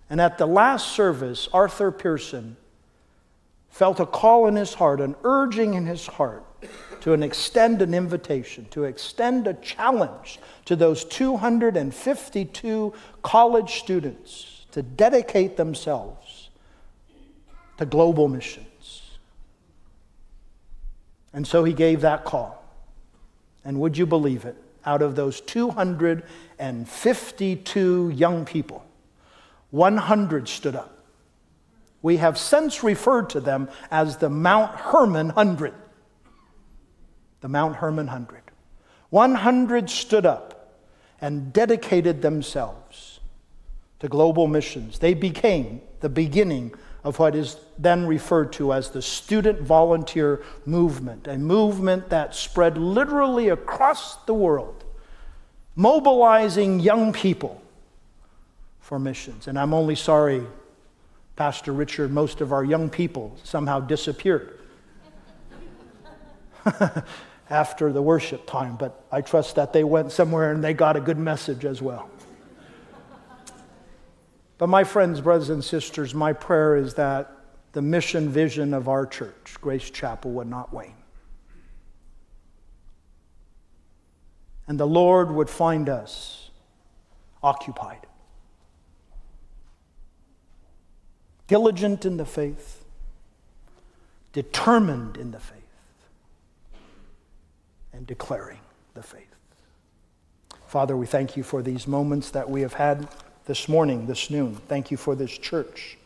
And 0.10 0.22
at 0.22 0.38
the 0.38 0.46
last 0.46 0.90
service, 0.90 1.50
Arthur 1.52 1.92
Pierson 1.92 2.58
felt 3.70 4.00
a 4.00 4.06
call 4.06 4.46
in 4.48 4.56
his 4.56 4.76
heart, 4.76 5.02
an 5.02 5.16
urging 5.24 5.74
in 5.74 5.88
his 5.88 6.06
heart 6.06 6.46
to 7.04 7.12
an 7.12 7.22
extend 7.22 7.82
an 7.82 7.94
invitation, 7.94 8.66
to 8.72 8.86
extend 8.86 9.46
a 9.46 9.54
challenge 9.56 10.40
to 10.64 10.74
those 10.74 11.04
252 11.04 12.94
college 13.22 13.80
students 13.80 14.66
to 14.72 14.82
dedicate 14.82 15.58
themselves 15.58 16.50
to 17.78 17.86
global 17.86 18.30
missions. 18.30 19.18
And 21.34 21.46
so 21.46 21.66
he 21.66 21.74
gave 21.74 22.00
that 22.02 22.24
call. 22.24 22.64
And 23.66 23.82
would 23.82 23.98
you 23.98 24.06
believe 24.06 24.46
it? 24.46 24.56
Out 24.86 25.02
of 25.02 25.18
those 25.18 25.42
252 25.42 28.12
young 28.16 28.46
people, 28.46 28.86
100 29.72 30.48
stood 30.48 30.78
up. 30.78 31.04
We 32.02 32.16
have 32.18 32.38
since 32.38 32.82
referred 32.82 33.30
to 33.32 33.42
them 33.42 33.68
as 33.92 34.16
the 34.16 34.30
Mount 34.30 34.80
Hermon 34.80 35.32
Hundred 35.32 35.74
the 37.44 37.50
Mount 37.50 37.76
Hermon 37.76 38.08
100. 38.08 38.40
100 39.10 39.90
stood 39.90 40.26
up 40.26 40.78
and 41.20 41.52
dedicated 41.52 42.22
themselves 42.22 43.20
to 44.00 44.08
global 44.08 44.48
missions. 44.48 45.00
They 45.00 45.14
became 45.14 45.82
the 46.00 46.08
beginning 46.08 46.74
of 47.04 47.20
what 47.20 47.36
is 47.36 47.58
then 47.78 48.08
referred 48.08 48.54
to 48.54 48.72
as 48.72 48.92
the 48.92 49.02
student 49.02 49.60
volunteer 49.60 50.42
movement, 50.66 51.28
a 51.28 51.38
movement 51.38 52.10
that 52.12 52.34
spread 52.34 52.78
literally 52.78 53.50
across 53.50 54.16
the 54.24 54.34
world, 54.34 54.86
mobilizing 55.76 56.80
young 56.80 57.12
people 57.12 57.62
for 58.80 58.98
missions. 58.98 59.50
And 59.50 59.60
I'm 59.60 59.74
only 59.74 59.96
sorry, 59.96 60.44
Pastor 61.36 61.74
Richard, 61.74 62.10
most 62.10 62.40
of 62.40 62.54
our 62.54 62.64
young 62.64 62.90
people 62.90 63.36
somehow 63.44 63.82
disappeared. 63.82 64.62
after 67.50 67.92
the 67.92 68.02
worship 68.02 68.46
time, 68.46 68.76
but 68.76 69.06
I 69.12 69.22
trust 69.22 69.56
that 69.56 69.74
they 69.74 69.84
went 69.84 70.12
somewhere 70.12 70.52
and 70.52 70.64
they 70.64 70.74
got 70.74 70.96
a 70.96 71.02
good 71.02 71.18
message 71.18 71.66
as 71.66 71.82
well. 71.82 72.10
But, 74.58 74.68
my 74.68 74.84
friends, 74.84 75.20
brothers, 75.20 75.50
and 75.50 75.64
sisters, 75.64 76.14
my 76.14 76.32
prayer 76.32 76.78
is 76.78 76.94
that 76.94 77.32
the 77.74 77.82
mission 77.82 78.30
vision 78.30 78.74
of 78.74 78.88
our 78.88 79.06
church, 79.06 79.56
Grace 79.60 79.90
Chapel, 79.90 80.32
would 80.32 80.48
not 80.48 80.74
wane. 80.74 80.94
And 84.68 84.80
the 84.80 84.88
Lord 84.88 85.32
would 85.32 85.50
find 85.50 85.90
us 85.90 86.50
occupied, 87.42 88.08
diligent 91.48 92.06
in 92.06 92.16
the 92.16 92.26
faith, 92.26 92.86
determined 94.32 95.18
in 95.18 95.32
the 95.32 95.40
faith 95.40 95.63
and 97.94 98.06
declaring 98.08 98.60
the 98.96 99.04
faith. 99.04 99.36
Father, 100.66 100.98
we 100.98 101.06
thank 101.06 101.38
you 101.38 101.44
for 101.44 101.62
these 101.62 101.88
moments 101.88 102.32
that 102.32 102.50
we 102.50 102.62
have 102.62 102.74
had 102.74 103.08
this 103.46 103.70
morning, 103.70 104.08
this 104.08 104.30
noon. 104.30 104.56
Thank 104.56 104.90
you 104.90 104.98
for 104.98 105.16
this 105.16 105.38
church. 105.38 105.98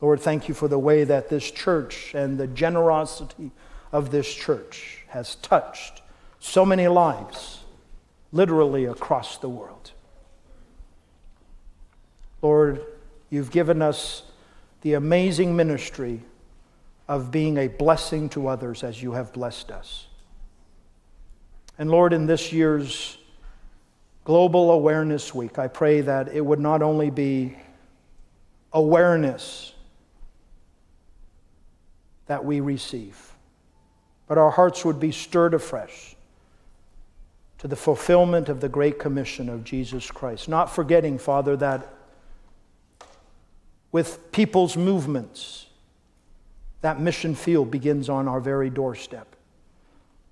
Lord, 0.00 0.20
thank 0.20 0.48
you 0.48 0.54
for 0.54 0.66
the 0.68 0.78
way 0.78 1.04
that 1.04 1.28
this 1.28 1.48
church 1.50 2.12
and 2.14 2.38
the 2.38 2.48
generosity 2.48 3.52
of 3.92 4.10
this 4.10 4.32
church 4.32 5.04
has 5.08 5.36
touched 5.36 6.02
so 6.40 6.66
many 6.66 6.88
lives, 6.88 7.60
literally 8.32 8.84
across 8.84 9.38
the 9.38 9.48
world. 9.48 9.92
Lord, 12.42 12.84
you've 13.30 13.52
given 13.52 13.80
us 13.80 14.22
the 14.82 14.94
amazing 14.94 15.54
ministry 15.54 16.22
of 17.06 17.30
being 17.30 17.58
a 17.58 17.68
blessing 17.68 18.28
to 18.30 18.48
others 18.48 18.84
as 18.84 19.02
you 19.02 19.12
have 19.12 19.32
blessed 19.32 19.70
us. 19.70 20.07
And 21.78 21.90
Lord, 21.90 22.12
in 22.12 22.26
this 22.26 22.52
year's 22.52 23.18
Global 24.24 24.72
Awareness 24.72 25.32
Week, 25.32 25.58
I 25.58 25.68
pray 25.68 26.00
that 26.00 26.28
it 26.28 26.44
would 26.44 26.58
not 26.58 26.82
only 26.82 27.08
be 27.08 27.56
awareness 28.72 29.72
that 32.26 32.44
we 32.44 32.60
receive, 32.60 33.32
but 34.26 34.36
our 34.36 34.50
hearts 34.50 34.84
would 34.84 35.00
be 35.00 35.12
stirred 35.12 35.54
afresh 35.54 36.16
to 37.58 37.68
the 37.68 37.76
fulfillment 37.76 38.48
of 38.48 38.60
the 38.60 38.68
Great 38.68 38.98
Commission 38.98 39.48
of 39.48 39.64
Jesus 39.64 40.10
Christ. 40.10 40.48
Not 40.48 40.74
forgetting, 40.74 41.16
Father, 41.18 41.56
that 41.56 41.94
with 43.90 44.30
people's 44.32 44.76
movements, 44.76 45.66
that 46.82 47.00
mission 47.00 47.34
field 47.34 47.70
begins 47.70 48.08
on 48.08 48.28
our 48.28 48.40
very 48.40 48.68
doorstep. 48.68 49.34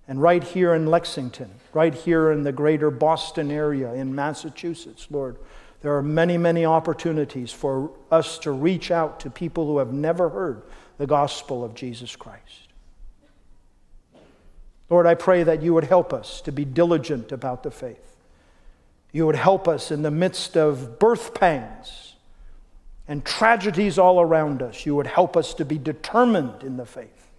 And 0.09 0.23
right 0.23 0.43
here 0.43 0.75
in 0.75 0.87
Lexington, 0.87 1.51
right 1.73 1.95
here 1.95 2.31
in 2.31 2.45
the 2.45 2.53
greater 2.53 2.91
Boston 2.91 3.51
area 3.51 3.93
in 3.93 4.15
Massachusetts, 4.15 5.09
Lord, 5.11 5.37
there 5.81 5.97
are 5.97 6.03
many, 6.03 6.39
many 6.39 6.65
opportunities 6.65 7.53
for 7.53 7.91
us 8.11 8.39
to 8.41 8.53
reach 8.53 8.91
out 8.91 9.21
to 9.21 9.31
people 9.31 9.67
who 9.67 9.79
have 9.79 9.93
never 9.93 10.29
heard 10.29 10.63
the 10.99 11.07
gospel 11.07 11.65
of 11.65 11.75
Jesus 11.75 12.17
Christ. 12.17 12.69
Lord, 14.89 15.07
I 15.07 15.15
pray 15.15 15.43
that 15.43 15.63
you 15.63 15.75
would 15.75 15.85
help 15.85 16.13
us 16.13 16.41
to 16.43 16.53
be 16.53 16.65
diligent 16.65 17.33
about 17.33 17.63
the 17.63 17.71
faith. 17.71 18.17
You 19.13 19.27
would 19.27 19.37
help 19.37 19.67
us 19.67 19.91
in 19.91 20.03
the 20.03 20.11
midst 20.11 20.57
of 20.57 20.99
birth 20.99 21.35
pangs 21.35 22.15
and 23.09 23.25
tragedies 23.25 23.99
all 23.99 24.21
around 24.21 24.63
us. 24.63 24.87
You 24.87 24.95
would 24.95 25.07
help 25.07 25.37
us 25.37 25.55
to 25.55 25.65
be 25.65 25.79
determined 25.79 26.63
in 26.63 26.77
the 26.77 26.87
faith. 26.87 27.31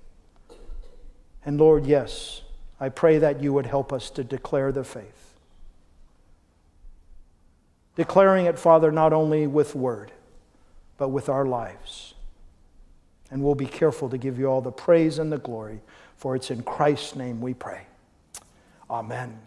And 1.45 1.57
Lord, 1.57 1.85
yes, 1.85 2.41
I 2.80 2.89
pray 2.89 3.17
that 3.17 3.41
you 3.41 3.53
would 3.53 3.65
help 3.65 3.91
us 3.91 4.09
to 4.11 4.23
declare 4.23 4.71
the 4.71 4.84
faith. 4.84 5.34
Declaring 7.95 8.45
it, 8.45 8.59
Father, 8.59 8.91
not 8.91 9.13
only 9.13 9.47
with 9.47 9.73
word, 9.73 10.11
but 10.97 11.09
with 11.09 11.30
our 11.30 11.45
lives. 11.45 12.13
And 13.32 13.43
we'll 13.43 13.55
be 13.55 13.65
careful 13.65 14.09
to 14.09 14.17
give 14.17 14.38
you 14.38 14.45
all 14.45 14.61
the 14.61 14.71
praise 14.71 15.17
and 15.17 15.32
the 15.32 15.39
glory, 15.39 15.82
for 16.15 16.36
it's 16.36 16.51
in 16.51 16.61
Christ's 16.63 17.15
name 17.15 17.41
we 17.41 17.53
pray. 17.53 17.82
Amen. 18.89 19.46